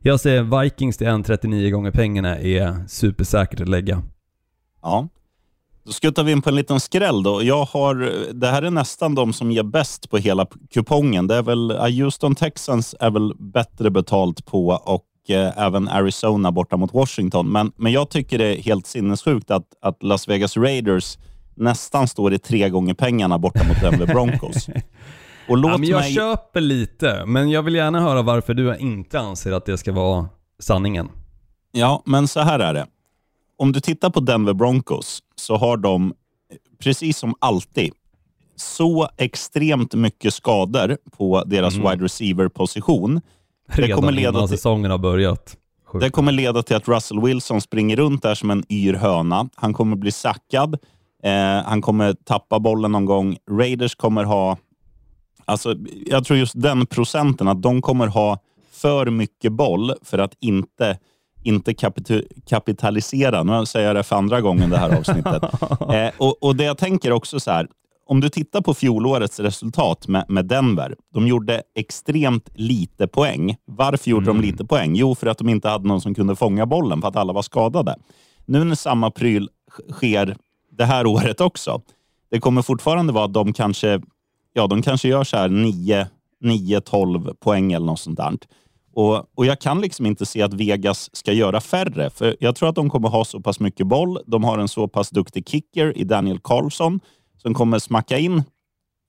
jag 0.00 0.20
säger 0.20 0.62
Vikings 0.62 0.96
till 0.96 1.06
1,39 1.06 1.70
gånger 1.70 1.90
pengarna 1.90 2.38
är 2.38 2.84
supersäkert 2.88 3.60
att 3.60 3.68
lägga. 3.68 4.02
Ja. 4.82 5.08
Då 5.84 5.92
skuttar 5.92 6.24
vi 6.24 6.32
in 6.32 6.42
på 6.42 6.48
en 6.48 6.56
liten 6.56 6.80
skräll 6.80 7.22
då. 7.22 7.42
Jag 7.42 7.64
har, 7.64 7.94
det 8.32 8.46
här 8.46 8.62
är 8.62 8.70
nästan 8.70 9.14
de 9.14 9.32
som 9.32 9.50
ger 9.50 9.62
bäst 9.62 10.10
på 10.10 10.18
hela 10.18 10.46
kupongen. 10.74 11.26
Det 11.26 11.34
är 11.34 11.42
väl, 11.42 11.76
ja, 11.78 12.04
Houston 12.04 12.34
Texans 12.34 12.94
är 13.00 13.10
väl 13.10 13.32
bättre 13.38 13.90
betalt 13.90 14.46
på 14.46 14.68
och 14.68 15.04
eh, 15.28 15.58
även 15.58 15.88
Arizona 15.88 16.52
borta 16.52 16.76
mot 16.76 16.94
Washington. 16.94 17.52
Men, 17.52 17.72
men 17.76 17.92
jag 17.92 18.10
tycker 18.10 18.38
det 18.38 18.44
är 18.44 18.62
helt 18.62 18.86
sinnessjukt 18.86 19.50
att, 19.50 19.66
att 19.82 20.02
Las 20.02 20.28
Vegas 20.28 20.56
Raiders 20.56 21.18
nästan 21.54 22.08
står 22.08 22.34
i 22.34 22.38
tre 22.38 22.68
gånger 22.68 22.94
pengarna 22.94 23.38
borta 23.38 23.64
mot 23.68 23.80
Denver 23.80 24.06
Broncos. 24.06 24.68
Och 25.48 25.56
låt 25.56 25.70
Ja, 25.70 25.78
men 25.78 25.88
jag 25.88 26.00
mig... 26.00 26.14
köper 26.14 26.60
lite, 26.60 27.26
men 27.26 27.50
jag 27.50 27.62
vill 27.62 27.74
gärna 27.74 28.00
höra 28.00 28.22
varför 28.22 28.54
du 28.54 28.76
inte 28.76 29.20
anser 29.20 29.52
att 29.52 29.66
det 29.66 29.78
ska 29.78 29.92
vara 29.92 30.28
sanningen. 30.58 31.08
Ja, 31.72 32.02
men 32.06 32.28
så 32.28 32.40
här 32.40 32.58
är 32.58 32.74
det. 32.74 32.86
Om 33.56 33.72
du 33.72 33.80
tittar 33.80 34.10
på 34.10 34.20
Denver 34.20 34.52
Broncos 34.54 35.22
så 35.36 35.56
har 35.56 35.76
de, 35.76 36.14
precis 36.78 37.18
som 37.18 37.34
alltid, 37.38 37.92
så 38.56 39.08
extremt 39.16 39.94
mycket 39.94 40.34
skador 40.34 40.98
på 41.18 41.42
deras 41.46 41.74
wide 41.74 42.04
receiver-position. 42.04 43.20
Redan 43.68 43.96
kommer 43.96 44.12
leda 44.12 44.28
innan 44.28 44.48
till- 44.48 44.58
säsongen 44.58 44.90
har 44.90 44.98
börjat. 44.98 45.56
Sjukt. 45.86 46.04
Det 46.04 46.10
kommer 46.10 46.32
leda 46.32 46.62
till 46.62 46.76
att 46.76 46.88
Russell 46.88 47.20
Wilson 47.20 47.60
springer 47.60 47.96
runt 47.96 48.22
där 48.22 48.34
som 48.34 48.50
en 48.50 48.64
yr 48.72 48.94
höna. 48.94 49.48
Han 49.54 49.72
kommer 49.74 49.96
bli 49.96 50.12
sackad. 50.12 50.74
Eh, 51.22 51.32
han 51.64 51.82
kommer 51.82 52.12
tappa 52.12 52.58
bollen 52.58 52.92
någon 52.92 53.04
gång. 53.04 53.36
Raiders 53.50 53.94
kommer 53.94 54.24
ha... 54.24 54.58
Alltså, 55.44 55.74
jag 56.06 56.24
tror 56.24 56.38
just 56.38 56.60
den 56.62 56.86
procenten, 56.86 57.48
att 57.48 57.62
de 57.62 57.82
kommer 57.82 58.06
ha 58.06 58.38
för 58.70 59.10
mycket 59.10 59.52
boll 59.52 59.92
för 60.02 60.18
att 60.18 60.34
inte, 60.40 60.98
inte 61.44 61.74
kapitalisera. 62.46 63.42
Nu 63.42 63.66
säger 63.66 63.86
jag 63.86 63.96
det 63.96 64.02
för 64.02 64.16
andra 64.16 64.40
gången 64.40 64.70
det 64.70 64.78
här 64.78 64.98
avsnittet. 64.98 65.42
eh, 65.80 66.10
och, 66.18 66.42
och 66.42 66.56
Det 66.56 66.64
jag 66.64 66.78
tänker 66.78 67.12
också 67.12 67.40
så 67.40 67.50
här, 67.50 67.68
om 68.06 68.20
du 68.20 68.28
tittar 68.28 68.60
på 68.60 68.74
fjolårets 68.74 69.40
resultat 69.40 70.08
med, 70.08 70.24
med 70.28 70.46
Denver. 70.46 70.96
De 71.14 71.28
gjorde 71.28 71.62
extremt 71.74 72.48
lite 72.54 73.06
poäng. 73.06 73.56
Varför 73.64 74.10
gjorde 74.10 74.26
de 74.26 74.40
lite 74.40 74.64
poäng? 74.64 74.94
Jo, 74.94 75.14
för 75.14 75.26
att 75.26 75.38
de 75.38 75.48
inte 75.48 75.68
hade 75.68 75.88
någon 75.88 76.00
som 76.00 76.14
kunde 76.14 76.36
fånga 76.36 76.66
bollen, 76.66 77.00
för 77.00 77.08
att 77.08 77.16
alla 77.16 77.32
var 77.32 77.42
skadade. 77.42 77.96
Nu 78.44 78.64
när 78.64 78.74
samma 78.74 79.10
pryl 79.10 79.48
sk- 79.70 79.92
sker 79.92 80.36
det 80.70 80.84
här 80.84 81.06
året 81.16 81.40
också, 81.40 81.80
det 82.30 82.40
kommer 82.40 82.62
fortfarande 82.62 83.12
vara 83.12 83.24
att 83.24 83.34
de 83.34 83.52
kanske, 83.52 84.00
ja, 84.52 84.66
de 84.66 84.82
kanske 84.82 85.08
gör 85.08 85.24
så 85.24 85.36
här 85.36 85.48
9 85.48 86.06
9-12 86.44 87.34
poäng 87.34 87.72
eller 87.72 87.86
något 87.86 88.00
sånt 88.00 88.16
där. 88.16 88.32
Och, 88.94 89.26
och 89.34 89.46
Jag 89.46 89.60
kan 89.60 89.80
liksom 89.80 90.06
inte 90.06 90.26
se 90.26 90.42
att 90.42 90.54
Vegas 90.54 91.16
ska 91.16 91.32
göra 91.32 91.60
färre, 91.60 92.10
för 92.10 92.36
jag 92.40 92.56
tror 92.56 92.68
att 92.68 92.74
de 92.74 92.90
kommer 92.90 93.08
ha 93.08 93.24
så 93.24 93.40
pass 93.40 93.60
mycket 93.60 93.86
boll. 93.86 94.18
De 94.26 94.44
har 94.44 94.58
en 94.58 94.68
så 94.68 94.88
pass 94.88 95.10
duktig 95.10 95.48
kicker 95.48 95.98
i 95.98 96.04
Daniel 96.04 96.38
Carlson 96.38 97.00
som 97.42 97.54
kommer 97.54 97.78
smacka 97.78 98.18
in 98.18 98.42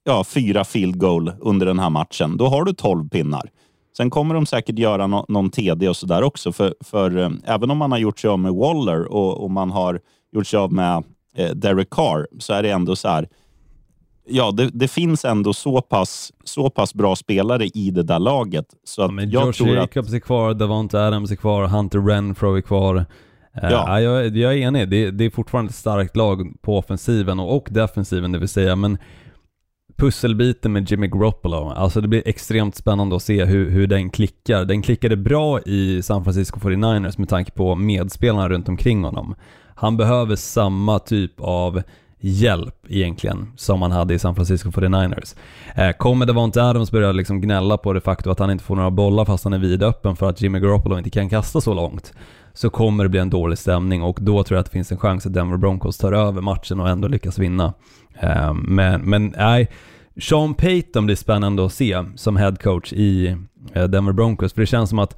ja, 0.04 0.24
fyra 0.24 0.64
field 0.64 0.98
goal 0.98 1.32
under 1.40 1.66
den 1.66 1.78
här 1.78 1.90
matchen. 1.90 2.36
Då 2.36 2.46
har 2.46 2.64
du 2.64 2.72
12 2.72 3.08
pinnar. 3.08 3.50
Sen 3.96 4.10
kommer 4.10 4.34
de 4.34 4.46
säkert 4.46 4.78
göra 4.78 5.06
no 5.06 5.24
någon 5.28 5.50
TD 5.50 5.88
och 5.88 5.96
sådär 5.96 6.22
också. 6.22 6.52
För, 6.52 6.74
för 6.80 7.18
eh, 7.18 7.30
även 7.44 7.70
om 7.70 7.78
man 7.78 7.92
har 7.92 7.98
gjort 7.98 8.18
sig 8.18 8.30
av 8.30 8.38
med 8.38 8.52
Waller 8.52 9.12
och, 9.12 9.44
och 9.44 9.50
man 9.50 9.70
har 9.70 10.00
gjort 10.32 10.46
sig 10.46 10.58
av 10.58 10.72
med 10.72 11.04
eh, 11.36 11.50
Derek 11.50 11.90
Carr 11.90 12.26
så 12.38 12.52
är 12.52 12.62
det 12.62 12.70
ändå 12.70 12.96
så 12.96 13.08
här. 13.08 13.28
Ja, 14.28 14.50
det, 14.50 14.70
det 14.72 14.88
finns 14.88 15.24
ändå 15.24 15.52
så 15.52 15.80
pass, 15.80 16.32
så 16.44 16.70
pass 16.70 16.94
bra 16.94 17.16
spelare 17.16 17.66
i 17.66 17.90
det 17.90 18.02
där 18.02 18.18
laget. 18.18 18.66
Så 18.84 19.02
att 19.02 19.08
Ja, 19.08 19.12
men 19.12 19.30
jag 19.30 19.46
Josh 19.46 19.52
tror 19.52 19.68
att... 19.68 19.74
Jacobs 19.74 20.12
är 20.12 20.18
kvar, 20.18 20.54
Davante 20.54 21.00
Adams 21.00 21.30
är 21.30 21.36
kvar, 21.36 21.66
Hunter 21.66 21.98
Renfro 22.00 22.56
är 22.56 22.60
kvar. 22.60 22.96
Eh, 22.96 23.02
Ja. 23.62 23.70
ja. 23.70 24.00
jag, 24.00 24.36
jag 24.36 24.52
är 24.54 24.56
enig, 24.58 24.88
det, 24.88 25.10
det 25.10 25.24
är 25.24 25.30
fortfarande 25.30 25.68
ett 25.68 25.74
starkt 25.74 26.16
lag 26.16 26.52
på 26.60 26.78
offensiven 26.78 27.40
och, 27.40 27.56
och 27.56 27.68
defensiven 27.70 28.32
det 28.32 28.38
vill 28.38 28.48
säga, 28.48 28.76
men 28.76 28.98
pusselbiten 29.96 30.72
med 30.72 30.90
Jimmy 30.90 31.06
Garoppolo, 31.06 31.72
alltså 31.76 32.00
det 32.00 32.08
blir 32.08 32.22
extremt 32.26 32.74
spännande 32.76 33.16
att 33.16 33.22
se 33.22 33.44
hur, 33.44 33.70
hur 33.70 33.86
den 33.86 34.10
klickar. 34.10 34.64
Den 34.64 34.82
klickade 34.82 35.16
bra 35.16 35.60
i 35.60 36.02
San 36.02 36.24
Francisco 36.24 36.60
49ers 36.60 37.18
med 37.18 37.28
tanke 37.28 37.50
på 37.50 37.74
medspelarna 37.74 38.48
runt 38.48 38.68
omkring 38.68 39.04
honom. 39.04 39.34
Han 39.74 39.96
behöver 39.96 40.36
samma 40.36 40.98
typ 40.98 41.40
av 41.40 41.82
hjälp 42.20 42.74
egentligen 42.88 43.52
som 43.56 43.82
han 43.82 43.92
hade 43.92 44.14
i 44.14 44.18
San 44.18 44.34
Francisco 44.34 44.70
49ers. 44.70 45.36
Eh, 45.74 45.92
kommer 45.92 46.26
Devonte 46.26 46.62
Adams 46.62 46.90
börja 46.90 47.12
liksom 47.12 47.40
gnälla 47.40 47.76
på 47.76 47.92
det 47.92 48.00
faktum 48.00 48.32
att 48.32 48.38
han 48.38 48.50
inte 48.50 48.64
får 48.64 48.76
några 48.76 48.90
bollar 48.90 49.24
fast 49.24 49.44
han 49.44 49.52
är 49.52 49.58
vidöppen 49.58 50.16
för 50.16 50.28
att 50.28 50.40
Jimmy 50.40 50.60
Garoppolo 50.60 50.98
inte 50.98 51.10
kan 51.10 51.28
kasta 51.28 51.60
så 51.60 51.74
långt 51.74 52.12
så 52.54 52.70
kommer 52.70 53.04
det 53.04 53.10
bli 53.10 53.20
en 53.20 53.30
dålig 53.30 53.58
stämning 53.58 54.02
och 54.02 54.18
då 54.20 54.42
tror 54.42 54.56
jag 54.56 54.60
att 54.60 54.66
det 54.66 54.72
finns 54.72 54.92
en 54.92 54.98
chans 54.98 55.26
att 55.26 55.34
Denver 55.34 55.56
Broncos 55.56 55.98
tar 55.98 56.12
över 56.12 56.40
matchen 56.40 56.80
och 56.80 56.88
ändå 56.88 57.08
lyckas 57.08 57.38
vinna. 57.38 57.74
Eh, 58.20 58.54
men, 58.54 59.02
men 59.02 59.34
nej, 59.36 59.70
Sean 60.20 60.54
Payton 60.54 61.06
blir 61.06 61.16
spännande 61.16 61.66
att 61.66 61.72
se 61.72 62.04
som 62.16 62.36
head 62.36 62.56
coach 62.62 62.92
i 62.92 63.36
eh, 63.72 63.84
Denver 63.84 64.12
Broncos 64.12 64.52
för 64.52 64.60
det 64.60 64.66
känns 64.66 64.90
som 64.90 64.98
att 64.98 65.16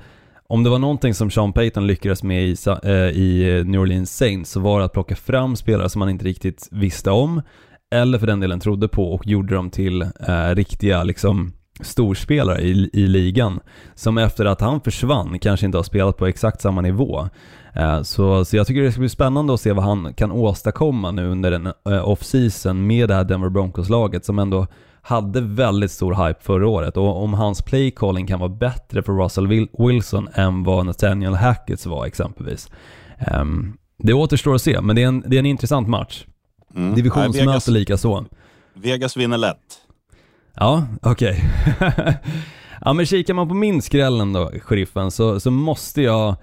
om 0.49 0.63
det 0.63 0.71
var 0.71 0.79
någonting 0.79 1.15
som 1.15 1.31
Sean 1.31 1.53
Payton 1.53 1.87
lyckades 1.87 2.23
med 2.23 2.45
i, 2.45 2.57
eh, 2.83 2.93
i 2.93 3.63
New 3.67 3.81
Orleans 3.81 4.17
Saints 4.17 4.51
så 4.51 4.61
var 4.61 4.79
det 4.79 4.85
att 4.85 4.93
plocka 4.93 5.17
fram 5.17 5.57
spelare 5.57 5.89
som 5.89 5.99
man 5.99 6.09
inte 6.09 6.25
riktigt 6.25 6.69
visste 6.71 7.11
om 7.11 7.43
eller 7.91 8.19
för 8.19 8.27
den 8.27 8.41
delen 8.41 8.61
trodde 8.61 8.89
på 8.89 9.13
och 9.13 9.27
gjorde 9.27 9.55
dem 9.55 9.71
till 9.71 10.03
eh, 10.03 10.55
riktiga 10.55 11.03
liksom 11.03 11.53
storspelare 11.81 12.61
i, 12.61 12.91
i 12.93 13.07
ligan 13.07 13.61
som 13.95 14.19
efter 14.19 14.45
att 14.45 14.61
han 14.61 14.81
försvann 14.81 15.39
kanske 15.39 15.67
inte 15.67 15.79
har 15.79 15.83
spelat 15.83 16.17
på 16.17 16.27
exakt 16.27 16.61
samma 16.61 16.81
nivå. 16.81 17.29
Eh, 17.75 18.03
så, 18.03 18.45
så 18.45 18.57
jag 18.57 18.67
tycker 18.67 18.83
det 18.83 18.93
ska 18.93 19.01
bli 19.01 19.09
spännande 19.09 19.55
att 19.55 19.61
se 19.61 19.73
vad 19.73 19.85
han 19.85 20.15
kan 20.15 20.33
åstadkomma 20.33 21.11
nu 21.11 21.27
under 21.29 21.53
en 21.53 21.67
eh, 21.67 22.09
off-season 22.09 22.87
med 22.87 23.09
det 23.09 23.15
här 23.15 23.25
Denver 23.25 23.49
Broncos-laget 23.49 24.25
som 24.25 24.39
ändå 24.39 24.67
hade 25.03 25.41
väldigt 25.41 25.91
stor 25.91 26.27
hype 26.27 26.41
förra 26.43 26.69
året 26.69 26.97
och 26.97 27.23
om 27.23 27.35
hans 27.35 27.63
playcalling 27.63 28.27
kan 28.27 28.41
vara 28.41 28.49
bättre 28.51 29.03
för 29.03 29.13
Russell 29.13 29.47
Wil- 29.47 29.87
Wilson 29.89 30.29
än 30.35 30.65
vad 30.65 30.87
Nathaniel 30.87 31.35
Hacketts 31.35 31.87
var 31.87 32.07
exempelvis. 32.07 32.71
Ehm, 33.19 33.77
det 33.99 34.13
återstår 34.13 34.55
att 34.55 34.63
se, 34.63 34.81
men 34.81 34.97
det 34.97 35.03
är 35.03 35.07
en, 35.09 35.25
det 35.27 35.37
är 35.37 35.39
en 35.39 35.47
intressant 35.47 35.89
match. 35.89 36.25
Mm. 36.75 36.87
Nej, 36.87 36.97
Divisionsmöte 36.97 37.47
Vegas, 37.47 37.69
lika 37.69 37.97
så. 37.97 38.25
Vegas 38.75 39.17
vinner 39.17 39.39
lätt. 39.39 39.79
Ja, 40.55 40.87
okej. 41.03 41.45
Ja 42.81 42.93
men 42.93 43.07
kikar 43.07 43.35
man 43.35 43.49
på 43.49 43.55
min 43.55 43.83
skrällen 43.83 44.33
då, 44.33 44.51
sheriffen, 44.63 45.11
så, 45.11 45.41
så 45.41 45.51
måste 45.51 46.03
jag 46.03 46.37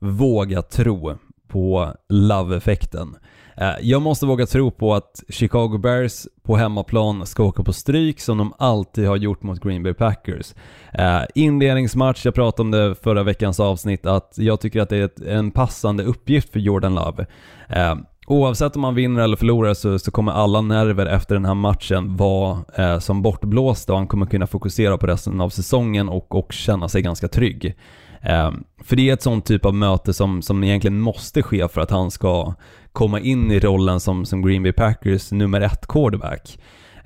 våga 0.00 0.62
tro 0.62 1.14
på 1.48 1.92
love-effekten. 2.08 3.16
Eh, 3.56 3.74
jag 3.80 4.02
måste 4.02 4.26
våga 4.26 4.46
tro 4.46 4.70
på 4.70 4.94
att 4.94 5.22
Chicago 5.28 5.78
Bears 5.78 6.26
på 6.42 6.56
hemmaplan 6.56 7.26
ska 7.26 7.44
åka 7.44 7.62
på 7.62 7.72
stryk 7.72 8.20
som 8.20 8.38
de 8.38 8.52
alltid 8.58 9.06
har 9.08 9.16
gjort 9.16 9.42
mot 9.42 9.60
Green 9.60 9.82
Bay 9.82 9.94
Packers. 9.94 10.54
Eh, 10.92 11.20
inledningsmatch, 11.34 12.24
jag 12.24 12.34
pratade 12.34 12.62
om 12.62 12.70
det 12.70 12.94
förra 12.94 13.22
veckans 13.22 13.60
avsnitt, 13.60 14.06
att 14.06 14.34
jag 14.36 14.60
tycker 14.60 14.80
att 14.80 14.88
det 14.88 15.20
är 15.20 15.28
en 15.28 15.50
passande 15.50 16.04
uppgift 16.04 16.52
för 16.52 16.60
Jordan 16.60 16.94
Love. 16.94 17.26
Eh, 17.68 17.94
oavsett 18.26 18.76
om 18.76 18.82
man 18.82 18.94
vinner 18.94 19.22
eller 19.22 19.36
förlorar 19.36 19.74
så, 19.74 19.98
så 19.98 20.10
kommer 20.10 20.32
alla 20.32 20.60
nerver 20.60 21.06
efter 21.06 21.34
den 21.34 21.44
här 21.44 21.54
matchen 21.54 22.16
vara 22.16 22.58
eh, 22.74 22.98
som 22.98 23.22
bortblåsta 23.22 23.92
och 23.92 23.98
han 23.98 24.06
kommer 24.06 24.26
kunna 24.26 24.46
fokusera 24.46 24.98
på 24.98 25.06
resten 25.06 25.40
av 25.40 25.50
säsongen 25.50 26.08
och, 26.08 26.34
och 26.34 26.52
känna 26.52 26.88
sig 26.88 27.02
ganska 27.02 27.28
trygg. 27.28 27.74
Eh, 28.22 28.50
för 28.84 28.96
det 28.96 29.08
är 29.08 29.12
ett 29.12 29.22
sånt 29.22 29.46
typ 29.46 29.64
av 29.64 29.74
möte 29.74 30.12
som, 30.12 30.42
som 30.42 30.64
egentligen 30.64 31.00
måste 31.00 31.42
ske 31.42 31.68
för 31.68 31.80
att 31.80 31.90
han 31.90 32.10
ska 32.10 32.54
komma 32.96 33.20
in 33.20 33.50
i 33.52 33.60
rollen 33.60 34.00
som, 34.00 34.24
som 34.24 34.42
Green 34.42 34.62
Bay 34.62 34.72
Packers 34.72 35.32
nummer 35.32 35.60
ett 35.60 35.86
quarterback. 35.86 36.58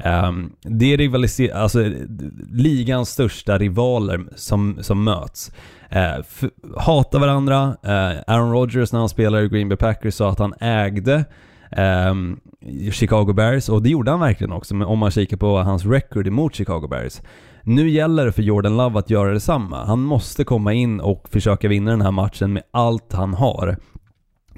Um, 0.05 0.53
det 0.62 0.92
är 0.92 0.96
rivaliser- 0.96 1.55
alltså, 1.55 1.85
ligans 2.50 3.09
största 3.09 3.59
rivaler 3.59 4.20
som, 4.37 4.79
som 4.81 5.05
möts. 5.05 5.53
Uh, 5.92 6.18
f- 6.20 6.44
hatar 6.76 7.18
varandra. 7.18 7.64
Uh, 7.64 8.20
Aaron 8.26 8.53
Rodgers 8.53 8.92
när 8.92 9.00
han 9.00 9.09
spelade 9.09 9.44
i 9.44 9.48
Green 9.48 9.68
Bay 9.68 9.76
Packers 9.76 10.14
sa 10.14 10.31
att 10.31 10.38
han 10.38 10.55
ägde 10.61 11.24
um, 12.11 12.40
Chicago 12.92 13.33
Bears 13.33 13.68
och 13.68 13.83
det 13.83 13.88
gjorde 13.88 14.11
han 14.11 14.20
verkligen 14.20 14.53
också 14.53 14.74
om 14.85 14.98
man 14.98 15.11
kikar 15.11 15.37
på 15.37 15.59
hans 15.59 15.87
record 15.87 16.26
emot 16.26 16.55
Chicago 16.55 16.87
Bears. 16.90 17.20
Nu 17.62 17.90
gäller 17.90 18.26
det 18.26 18.33
för 18.33 18.42
Jordan 18.42 18.76
Love 18.76 18.98
att 18.98 19.11
göra 19.11 19.33
detsamma. 19.33 19.85
Han 19.85 20.00
måste 20.00 20.44
komma 20.44 20.72
in 20.72 21.00
och 21.00 21.29
försöka 21.29 21.68
vinna 21.68 21.90
den 21.90 22.00
här 22.00 22.11
matchen 22.11 22.53
med 22.53 22.62
allt 22.70 23.12
han 23.12 23.35
har. 23.35 23.76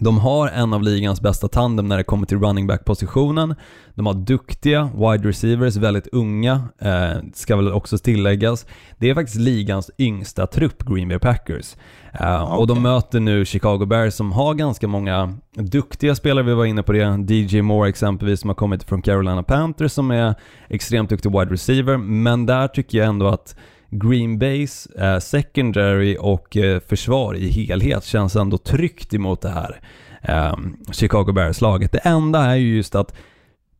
De 0.02 0.18
har 0.18 0.48
en 0.48 0.72
av 0.74 0.82
ligans 0.82 1.20
bästa 1.20 1.48
tandem 1.48 1.88
när 1.88 1.96
det 1.96 2.04
kommer 2.04 2.26
till 2.26 2.38
running 2.38 2.66
back-positionen. 2.66 3.54
De 3.94 4.06
har 4.06 4.14
duktiga 4.14 4.90
wide 4.94 5.28
receivers, 5.28 5.76
väldigt 5.76 6.06
unga, 6.12 6.62
eh, 6.78 7.10
ska 7.34 7.56
väl 7.56 7.72
också 7.72 7.98
tilläggas. 7.98 8.66
Det 8.98 9.10
är 9.10 9.14
faktiskt 9.14 9.38
ligans 9.38 9.90
yngsta 9.98 10.46
trupp, 10.46 10.82
Green 10.82 11.08
Bay 11.08 11.18
Packers. 11.18 11.76
Eh, 12.20 12.42
Och 12.42 12.66
de 12.66 12.82
möter 12.82 13.20
nu 13.20 13.44
Chicago 13.44 13.86
Bears 13.86 14.14
som 14.14 14.32
har 14.32 14.54
ganska 14.54 14.88
många 14.88 15.34
duktiga 15.56 16.14
spelare, 16.14 16.44
vi 16.44 16.54
var 16.54 16.64
inne 16.64 16.82
på 16.82 16.92
det. 16.92 17.34
DJ 17.34 17.62
Moore 17.62 17.88
exempelvis 17.88 18.40
som 18.40 18.50
har 18.50 18.54
kommit 18.54 18.84
från 18.84 19.02
Carolina 19.02 19.42
Panthers 19.42 19.92
som 19.92 20.10
är 20.10 20.34
extremt 20.68 21.10
duktig 21.10 21.30
wide 21.32 21.52
receiver, 21.52 21.96
men 21.96 22.46
där 22.46 22.68
tycker 22.68 22.98
jag 22.98 23.06
ändå 23.06 23.26
att 23.28 23.56
Green 23.94 24.38
Bays 24.38 24.86
eh, 24.86 25.18
secondary 25.18 26.16
och 26.20 26.56
eh, 26.56 26.80
försvar 26.80 27.34
i 27.34 27.48
helhet 27.48 28.04
känns 28.04 28.36
ändå 28.36 28.58
tryggt 28.58 29.14
emot 29.14 29.40
det 29.40 29.48
här 29.48 29.80
eh, 30.22 30.56
Chicago 30.92 31.32
Bears-laget. 31.32 31.92
Det 31.92 31.98
enda 31.98 32.40
är 32.40 32.56
ju 32.56 32.76
just 32.76 32.94
att 32.94 33.14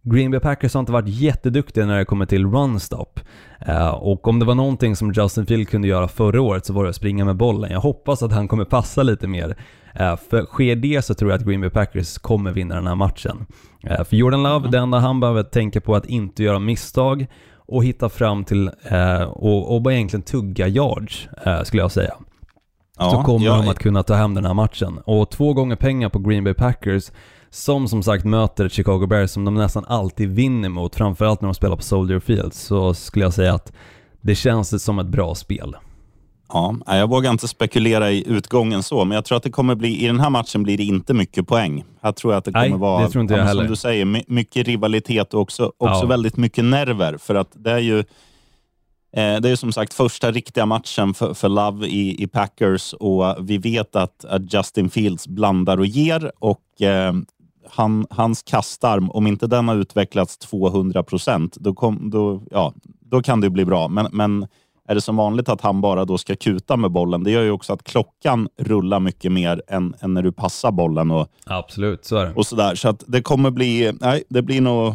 Green 0.02 0.30
Bay 0.30 0.40
Packers 0.40 0.74
har 0.74 0.80
inte 0.80 0.92
varit 0.92 1.08
jätteduktiga 1.08 1.86
när 1.86 1.98
det 1.98 2.04
kommer 2.04 2.26
till 2.26 2.46
run-stop. 2.46 3.20
Eh, 3.66 3.88
och 3.88 4.28
om 4.28 4.38
det 4.38 4.44
var 4.44 4.54
någonting 4.54 4.96
som 4.96 5.12
Justin 5.12 5.46
Field 5.46 5.68
kunde 5.68 5.88
göra 5.88 6.08
förra 6.08 6.42
året 6.42 6.66
så 6.66 6.72
var 6.72 6.84
det 6.84 6.90
att 6.90 6.96
springa 6.96 7.24
med 7.24 7.36
bollen. 7.36 7.70
Jag 7.70 7.80
hoppas 7.80 8.22
att 8.22 8.32
han 8.32 8.48
kommer 8.48 8.64
passa 8.64 9.02
lite 9.02 9.26
mer. 9.26 9.56
Eh, 9.94 10.16
för 10.16 10.44
sker 10.44 10.76
det 10.76 11.04
så 11.04 11.14
tror 11.14 11.30
jag 11.30 11.38
att 11.38 11.46
Green 11.46 11.60
Bay 11.60 11.70
Packers 11.70 12.18
kommer 12.18 12.52
vinna 12.52 12.74
den 12.74 12.86
här 12.86 12.94
matchen. 12.94 13.46
Eh, 13.82 14.04
för 14.04 14.16
Jordan 14.16 14.42
Love, 14.42 14.68
det 14.68 14.78
enda 14.78 14.98
han 14.98 15.20
behöver 15.20 15.42
tänka 15.42 15.80
på 15.80 15.94
är 15.94 15.98
att 15.98 16.06
inte 16.06 16.42
göra 16.42 16.58
misstag 16.58 17.26
och 17.74 17.84
hitta 17.84 18.08
fram 18.08 18.44
till 18.44 18.70
eh, 18.84 19.22
och, 19.22 19.74
och 19.74 19.82
bara 19.82 19.94
egentligen 19.94 20.22
tugga 20.22 20.68
yards, 20.68 21.28
eh, 21.46 21.62
skulle 21.62 21.82
jag 21.82 21.92
säga. 21.92 22.14
så 23.10 23.22
kommer 23.22 23.46
jag- 23.46 23.64
de 23.64 23.68
att 23.70 23.78
kunna 23.78 24.02
ta 24.02 24.14
hem 24.14 24.34
den 24.34 24.44
här 24.44 24.54
matchen. 24.54 24.98
Och 25.04 25.30
två 25.30 25.52
gånger 25.54 25.76
pengar 25.76 26.08
på 26.08 26.18
Green 26.18 26.44
Bay 26.44 26.54
Packers, 26.54 27.10
som 27.50 27.88
som 27.88 28.02
sagt 28.02 28.24
möter 28.24 28.68
Chicago 28.68 29.06
Bears 29.06 29.30
som 29.30 29.44
de 29.44 29.54
nästan 29.54 29.84
alltid 29.88 30.28
vinner 30.30 30.68
mot, 30.68 30.94
framförallt 30.96 31.40
när 31.40 31.46
de 31.48 31.54
spelar 31.54 31.76
på 31.76 31.82
Soldier 31.82 32.20
Field, 32.20 32.54
så 32.54 32.94
skulle 32.94 33.24
jag 33.24 33.34
säga 33.34 33.54
att 33.54 33.72
det 34.20 34.34
känns 34.34 34.84
som 34.84 34.98
ett 34.98 35.06
bra 35.06 35.34
spel. 35.34 35.76
Ja, 36.52 36.76
jag 36.86 37.10
vågar 37.10 37.30
inte 37.30 37.48
spekulera 37.48 38.10
i 38.10 38.28
utgången 38.28 38.82
så, 38.82 39.04
men 39.04 39.14
jag 39.14 39.24
tror 39.24 39.36
att 39.36 39.42
det 39.42 39.50
kommer 39.50 39.74
bli, 39.74 40.04
i 40.04 40.06
den 40.06 40.20
här 40.20 40.30
matchen 40.30 40.62
blir 40.62 40.76
det 40.76 40.84
inte 40.84 41.14
mycket 41.14 41.46
poäng. 41.48 41.84
Här 42.02 42.12
tror 42.12 42.32
jag 42.32 42.38
att 42.38 42.44
det 42.44 42.52
kommer 42.52 42.68
Nej, 42.68 42.78
vara, 42.78 43.02
det 43.04 43.10
tror 43.10 43.22
inte 43.22 43.34
jag 43.34 43.46
ja, 43.48 43.52
som 43.54 43.66
du 43.66 43.76
säger, 43.76 44.04
my- 44.04 44.24
mycket 44.26 44.66
rivalitet 44.66 45.34
och 45.34 45.40
också, 45.40 45.64
också 45.64 46.00
Ja. 46.02 46.06
väldigt 46.06 46.36
mycket 46.36 46.64
nerver. 46.64 47.16
För 47.16 47.34
att 47.34 47.48
det 47.54 47.70
är 47.70 47.78
ju 47.78 47.98
eh, 49.16 49.40
det 49.40 49.48
är 49.50 49.56
som 49.56 49.72
sagt 49.72 49.94
första 49.94 50.30
riktiga 50.30 50.66
matchen 50.66 51.14
för, 51.14 51.34
för 51.34 51.48
Love 51.48 51.86
i, 51.86 52.22
i 52.22 52.26
Packers 52.26 52.92
och 52.92 53.36
vi 53.40 53.58
vet 53.58 53.96
att, 53.96 54.24
att 54.24 54.54
Justin 54.54 54.90
Fields 54.90 55.28
blandar 55.28 55.78
och 55.78 55.86
ger 55.86 56.32
och 56.38 56.82
eh, 56.82 57.12
han, 57.70 58.06
hans 58.10 58.42
kastarm, 58.42 59.10
om 59.10 59.26
inte 59.26 59.46
den 59.46 59.68
har 59.68 59.76
utvecklats 59.76 60.38
200 60.38 61.02
procent, 61.02 61.56
då, 61.60 61.74
kom- 61.74 62.10
då, 62.10 62.42
ja, 62.50 62.72
då 63.00 63.22
kan 63.22 63.40
det 63.40 63.50
bli 63.50 63.64
bra. 63.64 63.88
Men, 63.88 64.08
men 64.12 64.46
är 64.88 64.94
det 64.94 65.00
som 65.00 65.16
vanligt 65.16 65.48
att 65.48 65.60
han 65.60 65.80
bara 65.80 66.04
då 66.04 66.18
ska 66.18 66.36
kuta 66.36 66.76
med 66.76 66.90
bollen, 66.90 67.24
det 67.24 67.30
gör 67.30 67.42
ju 67.42 67.50
också 67.50 67.72
att 67.72 67.84
klockan 67.84 68.48
rullar 68.58 69.00
mycket 69.00 69.32
mer 69.32 69.62
än, 69.68 69.94
än 70.00 70.14
när 70.14 70.22
du 70.22 70.32
passar 70.32 70.72
bollen 70.72 71.10
och, 71.10 71.28
Absolut, 71.46 72.04
så 72.04 72.16
är 72.16 72.26
det. 72.26 72.32
och 72.34 72.46
sådär. 72.46 72.74
Så 72.74 72.88
att 72.88 73.04
det 73.06 73.22
kommer 73.22 73.50
bli, 73.50 73.92
nej, 74.00 74.24
det 74.28 74.42
blir 74.42 74.60
nog 74.60 74.94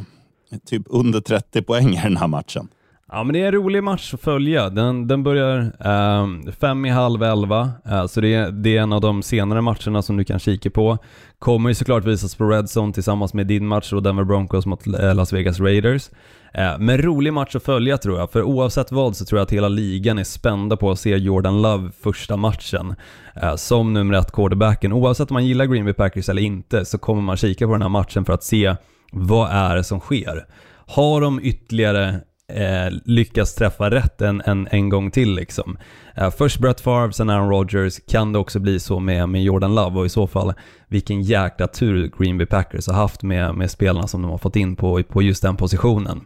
typ 0.65 0.83
under 0.85 1.19
30 1.21 1.61
poäng 1.61 1.89
i 1.93 2.01
den 2.03 2.17
här 2.17 2.27
matchen. 2.27 2.67
Ja 3.11 3.23
men 3.23 3.33
det 3.33 3.41
är 3.41 3.45
en 3.45 3.51
rolig 3.51 3.83
match 3.83 4.13
att 4.13 4.21
följa. 4.21 4.69
Den, 4.69 5.07
den 5.07 5.23
börjar 5.23 5.71
ehm, 5.79 6.51
fem 6.51 6.85
i 6.85 6.89
halv 6.89 7.23
elva, 7.23 7.71
eh, 7.85 8.05
så 8.07 8.21
det 8.21 8.33
är, 8.33 8.51
det 8.51 8.77
är 8.77 8.81
en 8.81 8.93
av 8.93 9.01
de 9.01 9.23
senare 9.23 9.61
matcherna 9.61 10.01
som 10.01 10.17
du 10.17 10.23
kan 10.23 10.39
kika 10.39 10.69
på. 10.69 10.97
Kommer 11.39 11.69
ju 11.69 11.75
såklart 11.75 12.05
visas 12.05 12.35
på 12.35 12.43
Redzone 12.43 12.93
tillsammans 12.93 13.33
med 13.33 13.47
din 13.47 13.67
match 13.67 13.93
och 13.93 14.03
Denver 14.03 14.23
Broncos 14.23 14.65
mot 14.65 14.87
eh, 14.87 15.15
Las 15.15 15.33
Vegas 15.33 15.59
Raiders. 15.59 16.09
Eh, 16.53 16.79
men 16.79 16.97
rolig 16.97 17.33
match 17.33 17.55
att 17.55 17.63
följa 17.63 17.97
tror 17.97 18.19
jag, 18.19 18.31
för 18.31 18.43
oavsett 18.43 18.91
vad 18.91 19.15
så 19.15 19.25
tror 19.25 19.39
jag 19.39 19.43
att 19.45 19.51
hela 19.51 19.69
ligan 19.69 20.19
är 20.19 20.23
spända 20.23 20.77
på 20.77 20.91
att 20.91 20.99
se 20.99 21.17
Jordan 21.17 21.61
Love 21.61 21.91
första 22.03 22.37
matchen. 22.37 22.95
Eh, 23.41 23.55
som 23.55 23.93
nummer 23.93 24.13
ett 24.13 24.31
quarterbacken. 24.31 24.93
Oavsett 24.93 25.31
om 25.31 25.33
man 25.33 25.45
gillar 25.45 25.65
Green 25.65 25.85
Bay 25.85 25.93
Packers 25.93 26.29
eller 26.29 26.41
inte 26.41 26.85
så 26.85 26.97
kommer 26.97 27.21
man 27.21 27.37
kika 27.37 27.65
på 27.65 27.71
den 27.71 27.81
här 27.81 27.89
matchen 27.89 28.25
för 28.25 28.33
att 28.33 28.43
se 28.43 28.75
vad 29.11 29.51
är 29.51 29.75
det 29.75 29.83
som 29.83 29.99
sker. 29.99 30.45
Har 30.87 31.21
de 31.21 31.39
ytterligare 31.43 32.19
eh, 32.53 32.93
lyckas 33.05 33.55
träffa 33.55 33.89
rätt 33.91 34.21
en, 34.21 34.41
en, 34.45 34.67
en 34.71 34.89
gång 34.89 35.11
till 35.11 35.35
liksom. 35.35 35.77
Eh, 36.15 36.29
först 36.29 36.59
Brett 36.59 36.81
Favre, 36.81 37.13
sen 37.13 37.29
Aaron 37.29 37.49
Rodgers. 37.49 37.99
Kan 38.07 38.33
det 38.33 38.39
också 38.39 38.59
bli 38.59 38.79
så 38.79 38.99
med, 38.99 39.29
med 39.29 39.43
Jordan 39.43 39.75
Love 39.75 39.99
och 39.99 40.05
i 40.05 40.09
så 40.09 40.27
fall 40.27 40.53
vilken 40.87 41.21
jäkla 41.21 41.67
tur 41.67 42.11
Green 42.17 42.37
Bay 42.37 42.47
Packers 42.47 42.87
har 42.87 42.93
haft 42.93 43.23
med, 43.23 43.55
med 43.55 43.71
spelarna 43.71 44.07
som 44.07 44.21
de 44.21 44.31
har 44.31 44.37
fått 44.37 44.55
in 44.55 44.75
på, 44.75 45.03
på 45.03 45.21
just 45.21 45.41
den 45.41 45.57
positionen. 45.57 46.21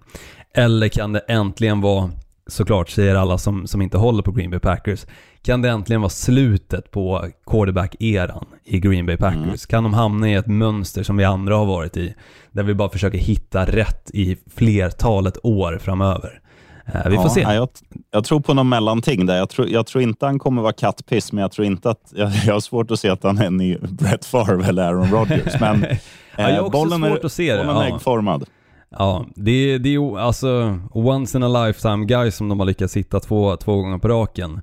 Eller 0.53 0.87
kan 0.87 1.13
det 1.13 1.19
äntligen 1.19 1.81
vara, 1.81 2.11
såklart 2.47 2.89
säger 2.89 3.15
alla 3.15 3.37
som, 3.37 3.67
som 3.67 3.81
inte 3.81 3.97
håller 3.97 4.23
på 4.23 4.31
Green 4.31 4.49
Bay 4.49 4.59
Packers, 4.59 5.05
kan 5.43 5.61
det 5.61 5.69
äntligen 5.69 6.01
vara 6.01 6.09
slutet 6.09 6.91
på 6.91 7.27
quarterback-eran 7.45 8.45
i 8.63 8.79
Green 8.79 9.05
Bay 9.05 9.17
Packers? 9.17 9.65
Kan 9.65 9.83
de 9.83 9.93
hamna 9.93 10.29
i 10.29 10.33
ett 10.33 10.47
mönster 10.47 11.03
som 11.03 11.17
vi 11.17 11.23
andra 11.23 11.55
har 11.55 11.65
varit 11.65 11.97
i, 11.97 12.15
där 12.51 12.63
vi 12.63 12.73
bara 12.73 12.89
försöker 12.89 13.17
hitta 13.17 13.65
rätt 13.65 14.11
i 14.13 14.37
flertalet 14.55 15.37
år 15.43 15.79
framöver? 15.81 16.41
Eh, 16.85 17.09
vi 17.09 17.15
får 17.15 17.25
Ja, 17.25 17.29
se. 17.29 17.41
Jag, 17.41 17.69
jag 18.11 18.23
tror 18.23 18.39
på 18.39 18.53
någon 18.53 18.69
mellanting 18.69 19.25
där. 19.25 19.37
Jag 19.37 19.49
tror, 19.49 19.69
jag 19.69 19.87
tror 19.87 20.03
inte 20.03 20.25
han 20.25 20.39
kommer 20.39 20.61
vara 20.61 20.73
kattpiss, 20.73 21.31
men 21.31 21.41
jag 21.41 21.51
tror 21.51 21.67
inte 21.67 21.89
att... 21.89 22.01
Jag, 22.15 22.31
jag 22.45 22.53
har 22.53 22.59
svårt 22.59 22.91
att 22.91 22.99
se 22.99 23.09
att 23.09 23.23
han 23.23 23.37
är 23.37 23.45
en 23.45 23.57
ny 23.57 23.77
Brett 23.77 24.25
Favre 24.25 24.65
eller 24.65 24.83
Aaron 24.83 25.11
Rodgers. 25.11 25.59
Men 25.59 25.85
Ja, 26.37 26.49
jag 26.49 26.55
har 26.55 26.61
också 26.61 26.71
bollen 26.71 27.01
svårt 27.01 27.19
är, 27.19 27.25
att 27.25 27.31
se 27.31 27.55
det, 27.55 27.63
bollen 27.63 27.77
är 27.77 27.89
ja. 27.89 27.95
äggformad. 27.95 28.45
Ja, 28.89 29.25
det, 29.35 29.77
det 29.77 29.89
är 29.89 29.93
ju 29.93 30.19
alltså 30.19 30.79
once 30.91 31.37
in 31.37 31.43
a 31.43 31.65
lifetime 31.65 32.05
guys 32.05 32.35
som 32.35 32.49
de 32.49 32.59
har 32.59 32.65
lyckats 32.65 32.97
hitta 32.97 33.19
två, 33.19 33.55
två 33.57 33.75
gånger 33.75 33.97
på 33.97 34.07
raken. 34.07 34.61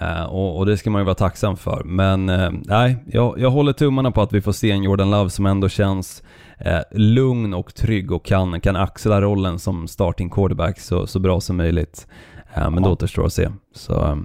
Eh, 0.00 0.22
och, 0.24 0.58
och 0.58 0.66
det 0.66 0.76
ska 0.76 0.90
man 0.90 1.00
ju 1.00 1.04
vara 1.04 1.14
tacksam 1.14 1.56
för. 1.56 1.82
Men 1.84 2.28
eh, 2.28 2.50
nej, 2.52 3.04
jag, 3.06 3.38
jag 3.38 3.50
håller 3.50 3.72
tummarna 3.72 4.10
på 4.10 4.22
att 4.22 4.32
vi 4.32 4.40
får 4.40 4.52
se 4.52 4.70
en 4.70 4.82
Jordan 4.82 5.10
Love 5.10 5.30
som 5.30 5.46
ändå 5.46 5.68
känns 5.68 6.22
eh, 6.58 6.80
lugn 6.92 7.54
och 7.54 7.74
trygg 7.74 8.12
och 8.12 8.24
kan, 8.24 8.60
kan 8.60 8.76
axla 8.76 9.20
rollen 9.20 9.58
som 9.58 9.88
starting 9.88 10.30
quarterback 10.30 10.80
så, 10.80 11.06
så 11.06 11.18
bra 11.18 11.40
som 11.40 11.56
möjligt. 11.56 12.06
Eh, 12.54 12.70
men 12.70 12.82
det 12.82 12.88
återstår 12.88 13.26
att 13.26 13.32
se. 13.32 13.48
Så, 13.74 14.04
eh, 14.04 14.16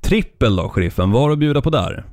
trippel 0.00 0.56
då, 0.56 0.68
sheriffen. 0.68 1.10
Vad 1.10 1.22
har 1.22 1.28
du 1.28 1.32
att 1.32 1.38
bjuda 1.38 1.60
på 1.62 1.70
där? 1.70 2.04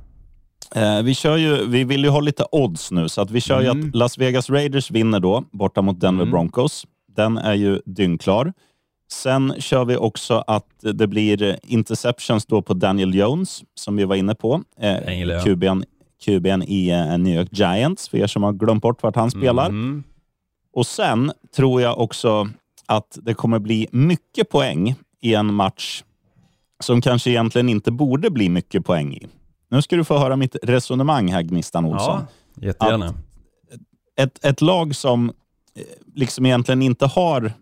Eh, 0.74 1.02
vi, 1.02 1.14
kör 1.14 1.36
ju, 1.36 1.66
vi 1.66 1.84
vill 1.84 2.04
ju 2.04 2.10
ha 2.10 2.20
lite 2.20 2.44
odds 2.52 2.90
nu, 2.90 3.08
så 3.08 3.22
att 3.22 3.30
vi 3.30 3.40
kör 3.40 3.60
ju 3.60 3.66
Mm. 3.70 3.88
att 3.88 3.94
Las 3.94 4.18
Vegas 4.18 4.50
Raiders 4.50 4.90
vinner 4.90 5.20
då, 5.20 5.44
borta 5.52 5.82
mot 5.82 6.00
Denver 6.00 6.22
Mm. 6.22 6.32
Broncos. 6.32 6.86
Den 7.16 7.38
är 7.38 7.54
ju 7.54 7.80
dyngklar. 7.86 8.52
Sen 9.12 9.54
kör 9.58 9.84
vi 9.84 9.96
också 9.96 10.44
att 10.46 10.66
det 10.80 11.06
blir 11.06 11.58
interceptions 11.62 12.46
då 12.46 12.62
på 12.62 12.74
Daniel 12.74 13.14
Jones, 13.14 13.62
som 13.74 13.96
vi 13.96 14.04
var 14.04 14.16
inne 14.16 14.34
på. 14.34 14.62
Eh. 14.80 14.96
QB'n, 15.44 15.84
QB'n 16.26 16.64
i 16.64 16.90
eh, 16.90 17.18
New 17.18 17.34
York 17.38 17.48
Giants, 17.52 18.08
för 18.08 18.18
er 18.18 18.26
som 18.26 18.42
har 18.42 18.52
glömt 18.52 18.82
bort 18.82 19.02
vart 19.02 19.16
han 19.16 19.30
spelar. 19.30 19.66
Mm. 19.66 20.02
Och 20.72 20.86
sen 20.86 21.32
tror 21.56 21.82
jag 21.82 21.98
också 21.98 22.48
att 22.86 23.18
det 23.22 23.34
kommer 23.34 23.58
bli 23.58 23.88
mycket 23.92 24.48
poäng 24.48 24.94
i 25.20 25.34
en 25.34 25.54
match 25.54 26.02
som 26.82 27.00
kanske 27.00 27.30
egentligen 27.30 27.68
inte 27.68 27.90
borde 27.92 28.30
bli 28.30 28.48
mycket 28.48 28.84
poäng 28.86 29.14
i. 29.14 29.26
Nu 29.70 29.82
ska 29.82 29.96
du 29.96 30.04
få 30.04 30.18
höra 30.18 30.36
mitt 30.36 30.56
resonemang 30.62 31.32
här, 31.32 31.42
Gnistan 31.42 31.84
Olsson. 31.84 32.20
Ja, 32.54 32.66
jättegärna. 32.66 33.06
Att- 33.06 33.14
Ett, 34.16 34.44
ett 34.44 34.60
lag 34.60 34.96
som 34.96 35.30
eh, 35.74 35.82
liksom 36.14 36.46
egentligen 36.46 36.82
inte 36.82 37.06
har... 37.06 37.52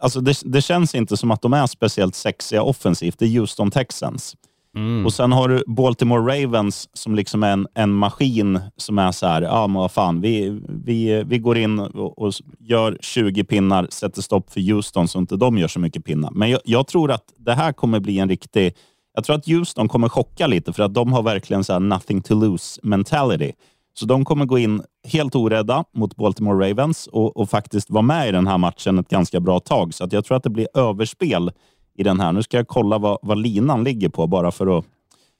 Alltså 0.00 0.20
det, 0.20 0.42
det 0.44 0.62
känns 0.62 0.94
inte 0.94 1.16
som 1.16 1.30
att 1.30 1.42
de 1.42 1.52
är 1.52 1.66
speciellt 1.66 2.14
sexiga 2.14 2.62
offensivt. 2.62 3.18
Det 3.18 3.24
är 3.24 3.40
Houston 3.40 3.70
Texans. 3.70 4.36
Mm. 4.76 5.06
Och 5.06 5.12
sen 5.12 5.32
har 5.32 5.48
du 5.48 5.64
Baltimore 5.66 6.42
Ravens 6.42 6.88
som 6.92 7.14
liksom 7.14 7.42
är 7.42 7.52
en, 7.52 7.66
en 7.74 7.92
maskin 7.92 8.60
som 8.76 8.98
är 8.98 9.12
så 9.12 9.26
här, 9.26 9.42
ja 9.42 9.66
men 9.66 9.80
vad 9.80 9.92
fan, 9.92 10.20
vi, 10.20 10.60
vi, 10.68 11.24
vi 11.26 11.38
går 11.38 11.58
in 11.58 11.78
och, 11.78 12.18
och 12.18 12.32
gör 12.58 12.98
20 13.00 13.44
pinnar, 13.44 13.86
sätter 13.90 14.22
stopp 14.22 14.52
för 14.52 14.60
Houston 14.60 15.08
så 15.08 15.18
inte 15.18 15.36
de 15.36 15.58
gör 15.58 15.68
så 15.68 15.80
mycket 15.80 16.04
pinnar. 16.04 16.30
Men 16.30 16.50
jag, 16.50 16.60
jag 16.64 16.86
tror 16.86 17.12
att 17.12 17.24
det 17.36 17.52
här 17.52 17.72
kommer 17.72 18.00
bli 18.00 18.18
en 18.18 18.28
riktig... 18.28 18.74
Jag 19.16 19.24
tror 19.24 19.36
att 19.36 19.46
Houston 19.46 19.88
kommer 19.88 20.08
chocka 20.08 20.46
lite 20.46 20.72
för 20.72 20.82
att 20.82 20.94
de 20.94 21.12
har 21.12 21.22
verkligen 21.22 21.64
så 21.64 21.72
här 21.72 21.80
nothing 21.80 22.22
to 22.22 22.34
lose 22.34 22.80
mentality. 22.82 23.52
Så 23.94 24.06
de 24.06 24.24
kommer 24.24 24.44
gå 24.44 24.58
in 24.58 24.82
helt 25.08 25.34
orädda 25.34 25.84
mot 25.94 26.16
Baltimore 26.16 26.70
Ravens 26.70 27.06
och, 27.06 27.36
och 27.36 27.50
faktiskt 27.50 27.90
vara 27.90 28.02
med 28.02 28.28
i 28.28 28.32
den 28.32 28.46
här 28.46 28.58
matchen 28.58 28.98
ett 28.98 29.08
ganska 29.08 29.40
bra 29.40 29.60
tag. 29.60 29.94
Så 29.94 30.08
jag 30.10 30.24
tror 30.24 30.36
att 30.36 30.42
det 30.42 30.50
blir 30.50 30.68
överspel 30.74 31.52
i 31.98 32.02
den 32.02 32.20
här. 32.20 32.32
Nu 32.32 32.42
ska 32.42 32.56
jag 32.56 32.68
kolla 32.68 32.98
vad, 32.98 33.18
vad 33.22 33.38
linan 33.38 33.84
ligger 33.84 34.08
på 34.08 34.26
bara 34.26 34.50
för 34.50 34.78
att 34.78 34.84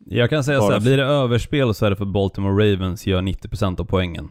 Jag 0.07 0.31
kan 0.31 0.45
säga 0.45 0.61
så 0.61 0.71
här, 0.71 0.81
blir 0.81 0.97
det 0.97 1.05
överspel 1.05 1.75
så 1.75 1.87
är 1.87 1.91
det 1.91 1.97
för 1.97 2.05
Baltimore 2.05 2.73
Ravens 2.73 3.07
gör 3.07 3.23
90% 3.23 3.81
av 3.81 3.85
poängen. 3.85 4.29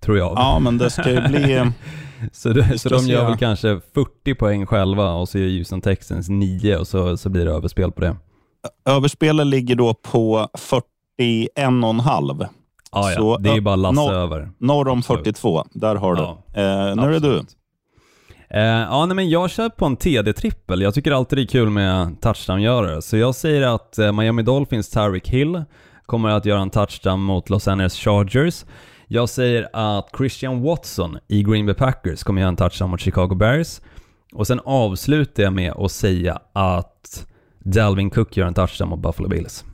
Tror 0.00 0.18
jag. 0.18 0.32
Ja, 0.36 0.58
men 0.58 0.78
det 0.78 0.90
ska 0.90 1.10
ju 1.10 1.20
bli... 1.20 1.64
Så, 2.32 2.48
det, 2.48 2.78
så 2.78 2.88
de 2.88 3.06
gör 3.06 3.24
väl 3.24 3.36
kanske 3.36 3.80
40 3.94 4.34
poäng 4.34 4.66
själva 4.66 5.12
och 5.12 5.28
så 5.28 5.38
gör 5.38 5.58
Houston 5.58 5.80
Texans 5.80 6.28
9 6.28 6.76
och 6.76 6.88
så, 6.88 7.16
så 7.16 7.28
blir 7.28 7.44
det 7.44 7.50
överspel 7.50 7.92
på 7.92 8.00
det. 8.00 8.16
Överspelet 8.84 9.46
ligger 9.46 9.76
då 9.76 9.94
på 9.94 10.48
41,5. 11.18 12.46
Ah, 12.94 13.10
ja, 13.10 13.16
Så, 13.16 13.38
det 13.38 13.50
är 13.50 13.60
bara 13.60 13.76
lassa 13.76 14.00
no- 14.00 14.12
över. 14.12 14.50
Norr 14.58 14.88
om 14.88 14.98
Absolut. 14.98 15.24
42. 15.24 15.64
Där 15.72 15.96
har 15.96 16.14
du. 16.14 16.22
Ja, 16.22 16.38
eh, 16.54 16.96
nu 16.96 17.02
är 17.02 17.20
det 17.20 17.20
du. 17.20 17.42
Eh, 18.50 18.60
ja, 18.62 19.06
nej, 19.06 19.16
men 19.16 19.30
jag 19.30 19.50
kör 19.50 19.68
på 19.68 19.86
en 19.86 19.96
TD-trippel. 19.96 20.82
Jag 20.82 20.94
tycker 20.94 21.12
alltid 21.12 21.38
det 21.38 21.42
är 21.42 21.46
kul 21.46 21.70
med 21.70 22.20
touchdown-görare. 22.20 23.02
Så 23.02 23.16
jag 23.16 23.34
säger 23.34 23.62
att 23.74 23.98
eh, 23.98 24.12
Miami 24.12 24.42
Dolphins 24.42 24.90
Tyreek 24.90 25.28
Hill 25.28 25.64
kommer 26.06 26.28
att 26.28 26.44
göra 26.44 26.60
en 26.60 26.70
touchdown 26.70 27.20
mot 27.20 27.50
Los 27.50 27.68
Angeles 27.68 27.94
Chargers. 27.96 28.64
Jag 29.08 29.28
säger 29.28 29.68
att 29.72 30.08
Christian 30.16 30.62
Watson 30.62 31.18
i 31.28 31.42
Green 31.42 31.66
Bay 31.66 31.74
Packers 31.74 32.22
kommer 32.22 32.40
göra 32.40 32.48
en 32.48 32.56
touchdown 32.56 32.90
mot 32.90 33.00
Chicago 33.00 33.34
Bears. 33.34 33.80
Och 34.32 34.46
sen 34.46 34.60
avslutar 34.64 35.42
jag 35.42 35.52
med 35.52 35.72
att 35.72 35.92
säga 35.92 36.38
att 36.52 37.26
Dalvin 37.58 38.10
Cook 38.10 38.36
gör 38.36 38.46
en 38.46 38.54
touchdown 38.54 38.88
mot 38.88 39.00
Buffalo 39.00 39.28
Bills. 39.28 39.64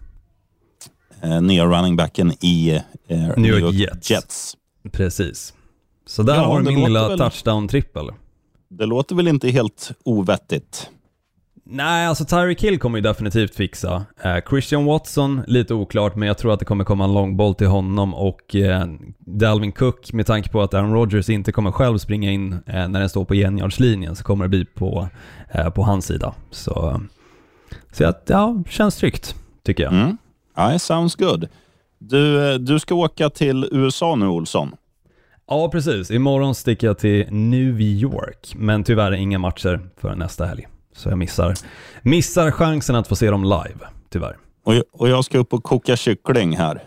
Eh, 1.22 1.42
nya 1.42 1.64
running 1.66 1.96
backen 1.96 2.32
i 2.44 2.70
eh, 3.08 3.18
New 3.36 3.46
York 3.58 3.62
York 3.62 3.74
Jets. 3.74 4.10
Jets. 4.10 4.56
Precis. 4.92 5.54
Så 6.06 6.22
där 6.22 6.34
Ja, 6.34 6.40
har 6.44 6.60
du 6.60 6.64
min 6.66 6.84
lilla 6.84 7.08
väl- 7.08 7.18
touchdown-trippel. 7.18 8.10
Det 8.68 8.86
låter 8.86 9.14
väl 9.14 9.28
inte 9.28 9.48
helt 9.50 9.90
ovettigt? 10.04 10.90
Nej, 11.72 12.06
alltså 12.06 12.24
Tyreek 12.24 12.62
Hill 12.64 12.78
kommer 12.78 12.98
ju 12.98 13.02
definitivt 13.02 13.54
fixa. 13.54 14.04
Eh, 14.22 14.36
Christian 14.50 14.84
Watson, 14.84 15.42
lite 15.46 15.74
oklart, 15.74 16.16
men 16.16 16.28
jag 16.28 16.38
tror 16.38 16.52
att 16.52 16.58
det 16.58 16.64
kommer 16.64 16.84
komma 16.84 17.04
en 17.04 17.14
lång 17.14 17.36
boll 17.36 17.54
till 17.54 17.66
honom 17.66 18.14
och 18.14 18.56
eh, 18.56 18.84
Dalvin 19.18 19.72
Cook, 19.72 20.12
med 20.12 20.26
tanke 20.26 20.48
på 20.48 20.62
att 20.62 20.74
Aaron 20.74 20.92
Rodgers 20.92 21.28
inte 21.30 21.52
kommer 21.52 21.70
själv 21.72 21.98
springa 21.98 22.30
in 22.30 22.52
eh, 22.52 22.88
när 22.88 23.00
den 23.00 23.08
står 23.08 23.24
på 23.24 23.34
genjardslinjen, 23.34 24.16
så 24.16 24.24
kommer 24.24 24.44
det 24.44 24.48
bli 24.48 24.64
på, 24.64 25.08
eh, 25.50 25.70
på 25.70 25.82
hans 25.82 26.04
sida. 26.06 26.34
Så, 26.50 27.00
så 27.92 28.04
att, 28.06 28.22
ja, 28.26 28.62
känns 28.68 28.96
tryggt, 28.96 29.34
tycker 29.64 29.82
jag. 29.82 29.92
Mm. 29.92 30.16
Ja, 30.60 30.78
sounds 30.78 31.14
good. 31.16 31.48
Du, 31.98 32.52
eh, 32.52 32.58
du 32.58 32.78
ska 32.78 32.94
åka 32.94 33.30
till 33.30 33.68
USA 33.72 34.14
nu, 34.16 34.26
Olsson. 34.26 34.74
Ja, 35.48 35.68
precis. 35.68 36.10
Imorgon 36.10 36.54
sticker 36.54 36.86
jag 36.86 36.98
till 36.98 37.26
New 37.32 37.80
York, 37.80 38.52
men 38.56 38.84
tyvärr 38.84 39.12
inga 39.12 39.38
matcher 39.38 39.80
för 40.00 40.14
nästa 40.14 40.44
helg. 40.46 40.66
Så 40.96 41.08
jag 41.08 41.18
missar, 41.18 41.54
missar 42.02 42.50
chansen 42.50 42.96
att 42.96 43.06
få 43.08 43.16
se 43.16 43.30
dem 43.30 43.44
live, 43.44 43.78
tyvärr. 44.10 44.36
Och, 44.64 44.74
jag- 44.74 44.84
och 44.92 45.08
jag 45.08 45.24
ska 45.24 45.38
upp 45.38 45.52
och 45.52 45.64
koka 45.64 45.96
kyckling 45.96 46.56
här. 46.56 46.82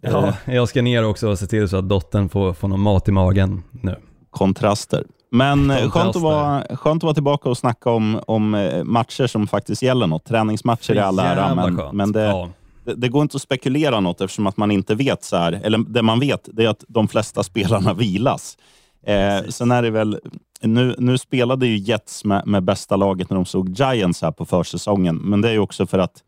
Ja, 0.00 0.34
jag 0.44 0.68
ska 0.68 0.82
ner 0.82 1.04
också 1.04 1.28
och 1.28 1.38
se 1.38 1.46
till 1.46 1.68
så 1.68 1.76
att 1.76 1.88
dottern 1.88 2.28
får, 2.28 2.52
får 2.52 2.68
någon 2.68 2.80
mat 2.80 3.08
i 3.08 3.12
magen 3.12 3.62
nu. 3.70 3.96
kontraster. 4.30 5.04
Men 5.30 5.70
eh, 5.70 5.76
skönt, 5.76 5.92
Kontraster. 5.92 6.18
att 6.18 6.22
vara, 6.22 6.76
skönt 6.76 6.98
att 6.98 7.02
vara 7.02 7.14
tillbaka 7.14 7.48
och 7.48 7.58
snacka 7.58 7.90
om, 7.90 8.20
om 8.26 8.54
eh, 8.54 8.84
matcher 8.84 9.26
som 9.26 9.46
faktiskt 9.46 9.82
gäller 9.82 10.06
något. 10.06 10.24
Träningsmatcher 10.24 10.94
i 10.94 10.98
all 10.98 11.18
ära, 11.18 11.54
men, 11.54 11.80
men 11.92 12.12
det, 12.12 12.22
Ja. 12.24 12.48
Det, 12.84 12.94
det 12.94 13.08
går 13.08 13.22
inte 13.22 13.36
att 13.36 13.42
spekulera 13.42 14.00
något 14.00 14.20
eftersom 14.20 14.46
att 14.46 14.56
man 14.56 14.70
inte 14.70 14.94
vet. 14.94 15.24
så 15.24 15.36
här, 15.36 15.52
Eller 15.52 15.78
det 15.78 16.02
man 16.02 16.20
vet 16.20 16.48
det 16.52 16.64
är 16.64 16.68
att 16.68 16.84
de 16.88 17.08
flesta 17.08 17.42
spelarna 17.42 17.94
vilas. 17.94 18.58
Eh, 19.06 19.48
sen 19.48 19.70
är 19.70 19.82
det 19.82 19.90
väl, 19.90 20.20
nu, 20.60 20.94
nu 20.98 21.18
spelade 21.18 21.66
ju 21.66 21.76
Jets 21.76 22.24
med, 22.24 22.46
med 22.46 22.62
bästa 22.62 22.96
laget 22.96 23.30
när 23.30 23.34
de 23.34 23.44
såg 23.44 23.68
Giants 23.68 24.22
här 24.22 24.30
på 24.30 24.44
försäsongen, 24.44 25.16
men 25.16 25.40
det 25.40 25.48
är 25.48 25.52
ju 25.52 25.58
också 25.58 25.86
för 25.86 25.98
att 25.98 26.22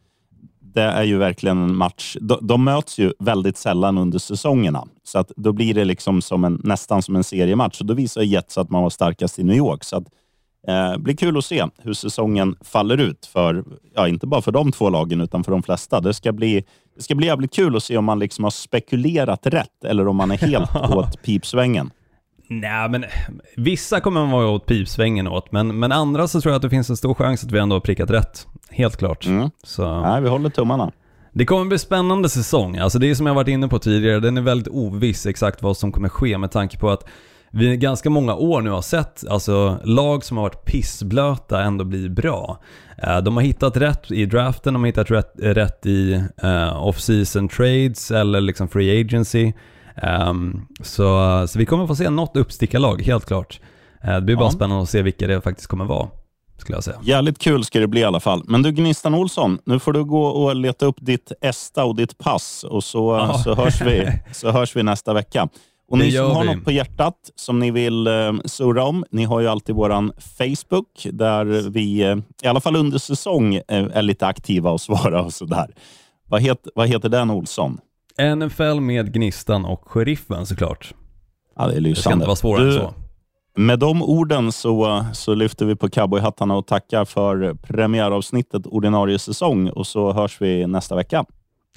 det 0.77 0.83
är 0.83 1.03
ju 1.03 1.19
verkligen 1.19 1.63
en 1.63 1.77
match. 1.77 2.17
De, 2.21 2.39
de 2.43 2.65
möts 2.65 2.99
ju 2.99 3.13
väldigt 3.19 3.57
sällan 3.57 3.99
under 3.99 4.19
säsongerna, 4.19 4.85
så 5.05 5.19
att 5.19 5.33
då 5.37 5.53
blir 5.53 5.75
det 5.75 5.85
liksom 5.85 6.23
som 6.23 6.45
en, 6.45 6.61
nästan 6.65 7.03
som 7.03 7.17
en 7.17 7.25
seriematch. 7.25 7.81
Och 7.81 7.87
då 7.87 7.95
visar 7.95 8.23
Jets 8.23 8.59
att 8.59 8.71
man 8.71 8.83
var 8.83 8.91
starkast 8.91 9.39
i 9.39 9.45
New 9.45 9.57
York. 9.57 9.85
Så 9.85 9.97
att, 9.97 10.05
eh, 10.69 10.97
blir 10.99 11.17
kul 11.17 11.39
att 11.39 11.45
se 11.45 11.65
hur 11.79 11.93
säsongen 11.93 12.57
faller 12.61 13.01
ut 13.01 13.27
för, 13.27 13.65
ja, 13.95 14.09
inte 14.09 14.27
bara 14.27 14.43
för 14.43 14.53
de 14.53 14.73
två 14.73 14.91
lagen, 14.91 15.21
utan 15.21 15.45
för 15.45 15.53
de 15.53 15.63
flesta. 15.63 16.01
Det 16.01 16.15
ska 16.15 16.33
bli, 16.33 16.65
det 16.97 17.03
ska 17.03 17.15
bli 17.15 17.27
jävligt 17.27 17.55
kul 17.55 17.77
att 17.77 17.83
se 17.83 17.97
om 17.97 18.05
man 18.05 18.19
liksom 18.19 18.45
har 18.45 18.51
spekulerat 18.51 19.47
rätt 19.47 19.85
eller 19.85 20.09
om 20.09 20.17
man 20.17 20.31
är 20.31 20.37
helt 20.37 20.77
åt 20.91 21.23
pipsvängen. 21.23 21.91
Nej, 22.49 22.89
men 22.89 23.05
vissa 23.57 24.01
kommer 24.01 24.21
man 24.21 24.31
vara 24.31 24.49
åt 24.49 24.67
pipsvängen 24.67 25.29
åt, 25.29 25.53
men, 25.53 25.79
men 25.79 25.93
andra 25.93 26.29
så 26.29 26.41
tror 26.41 26.53
jag 26.53 26.57
att 26.57 26.63
det 26.63 26.71
finns 26.71 26.91
en 26.91 26.97
stor 26.97 27.15
chans 27.15 27.45
att 27.45 27.53
vi 27.53 27.59
ändå 27.59 27.77
har 27.77 27.81
prickat 27.81 28.11
rätt. 28.11 28.47
Helt 28.71 28.97
klart. 28.97 29.27
Mm. 29.27 29.51
Så. 29.63 30.01
Nej, 30.01 30.23
vi 30.23 30.29
håller 30.29 30.51
tummarna. 30.51 30.93
Det 31.33 31.45
kommer 31.45 31.65
bli 31.65 31.79
spännande 31.79 32.29
säsong. 32.29 32.77
Alltså 32.77 32.99
det 32.99 33.11
är 33.11 33.15
som 33.15 33.27
jag 33.27 33.35
varit 33.35 33.49
inne 33.49 33.69
på 33.69 33.79
tidigare, 33.79 34.21
den 34.21 34.37
är 34.37 34.41
väldigt 34.41 34.69
oviss 34.69 35.27
exakt 35.27 35.63
vad 35.63 35.77
som 35.77 35.93
kommer 35.93 36.09
ske 36.09 36.39
med 36.39 36.51
tanke 36.51 36.79
på 36.79 36.91
att 36.91 37.09
vi 37.57 37.73
i 37.73 37.77
ganska 37.77 38.11
många 38.11 38.35
år 38.35 38.61
nu 38.61 38.71
har 38.71 38.83
sett 38.83 39.25
alltså, 39.31 39.79
lag 39.85 40.25
som 40.25 40.37
har 40.37 40.45
varit 40.45 40.65
pissblöta 40.65 41.63
ändå 41.63 41.85
bli 41.85 42.09
bra. 42.09 42.59
Eh, 43.03 43.19
De 43.19 43.37
har 43.37 43.43
hittat 43.45 43.77
rätt 43.77 44.11
i 44.11 44.27
draften, 44.27 44.73
de 44.75 44.83
har 44.83 44.87
hittat 44.87 45.11
rätt, 45.11 45.33
rätt 45.39 45.87
i 45.87 46.13
eh, 46.43 46.87
off-season 46.87 47.49
trades 47.49 48.11
eller 48.11 48.41
liksom 48.41 48.69
free 48.69 49.01
agency. 49.01 49.53
Ehm, 50.03 50.61
så, 50.83 51.45
så 51.49 51.59
vi 51.59 51.67
kommer 51.67 51.87
få 51.87 51.97
se 51.97 52.11
något 52.11 52.37
uppstickarlag, 52.37 53.03
helt 53.03 53.27
klart. 53.27 53.61
Eh, 54.05 54.15
det 54.15 54.21
blir 54.21 54.37
bara 54.37 54.45
Ja. 54.47 54.51
spännande 54.51 54.83
att 54.83 54.89
se 54.91 55.03
vilka 55.03 55.27
det 55.27 55.41
faktiskt 55.41 55.69
kommer 55.69 55.85
vara, 55.85 56.09
skulle 56.59 56.77
jag 56.77 56.85
säga. 56.85 56.97
Jävligt 57.03 57.39
kul 57.39 57.65
ska 57.65 57.81
det 57.81 57.87
bli 57.87 58.01
i 58.01 58.05
alla 58.05 58.21
fall. 58.21 58.43
Men 58.47 58.63
du 58.63 58.73
Gnistan 58.73 59.15
Olsson, 59.15 59.59
nu 59.65 59.79
får 59.79 59.93
du 59.93 60.05
gå 60.05 60.27
och 60.27 60.57
leta 60.57 60.87
upp 60.87 60.97
ditt 60.99 61.33
ESTA 61.41 61.85
och 61.85 61.97
ditt 61.97 62.19
pass 62.19 62.65
och 62.65 62.85
så, 62.85 63.17
Ja. 63.17 63.39
så, 63.39 63.55
hörs, 63.55 63.81
vi, 63.81 64.09
så 64.33 64.51
hörs 64.51 64.77
vi 64.77 64.83
nästa 64.83 65.13
vecka. 65.15 65.49
Och 65.89 65.99
ni 65.99 66.13
som 66.13 66.31
har 66.31 66.45
vi. 66.45 66.55
något 66.55 66.65
på 66.65 66.71
hjärtat 66.71 67.15
som 67.37 67.59
ni 67.59 67.71
vill 67.71 68.07
eh, 68.07 68.33
surra 68.45 68.85
om, 68.85 69.05
ni 69.11 69.25
har 69.25 69.41
ju 69.41 69.49
alltid 69.49 69.75
våran 69.75 70.13
Facebook 70.39 71.07
där 71.13 71.45
vi, 71.71 72.01
eh, 72.03 72.17
i 72.43 72.47
alla 72.47 72.61
fall 72.61 72.77
under 72.77 72.99
säsong, 72.99 73.55
eh, 73.55 73.63
är 73.69 74.03
lite 74.03 74.27
aktiva 74.27 74.71
och 74.71 74.81
svarar 74.89 75.25
och 75.25 75.33
sådär. 75.33 75.75
Vad, 76.29 76.41
het, 76.43 76.67
vad 76.75 76.89
heter 76.89 77.09
den 77.09 77.31
Olsson? 77.31 77.79
NFL 78.37 78.81
med 78.81 79.13
Gnistan 79.13 79.65
och 79.65 79.83
Sheriffen 79.91 80.47
såklart. 80.47 80.95
Ja, 81.57 81.67
det 81.67 81.73
är 81.73 81.75
Det 81.75 81.81
ska 81.81 81.89
lysande. 81.89 82.15
inte 82.15 82.27
vara 82.27 82.37
svårare 82.37 82.63
än 82.65 82.71
Du, 82.71 82.77
så. 82.79 82.95
Med 83.59 83.79
de 83.79 84.03
orden 84.03 84.53
så, 84.53 85.05
så 85.13 85.35
lyfter 85.35 85.67
vi 85.67 85.77
på 85.77 85.89
cowboyhattarna 85.89 86.55
och 86.57 86.67
tackar 86.67 87.05
för 87.05 87.55
premiäravsnittet 87.55 88.67
ordinarie 88.67 89.19
säsong 89.19 89.69
och 89.71 89.87
så 89.87 90.13
hörs 90.13 90.41
vi 90.41 90.67
nästa 90.67 90.97
vecka. 90.97 91.25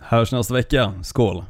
Hörs 0.02 0.32
nästa 0.32 0.54
vecka. 0.54 0.94
Skål! 1.04 1.44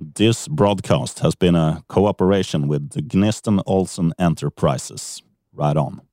This 0.00 0.46
broadcast 0.46 1.18
has 1.20 1.34
been 1.34 1.56
a 1.56 1.82
cooperation 1.88 2.68
with 2.68 2.90
the 2.90 3.02
Gnistan 3.02 3.60
Olsen 3.66 4.12
Enterprises. 4.16 5.22
Right 5.52 5.76
on. 5.76 6.07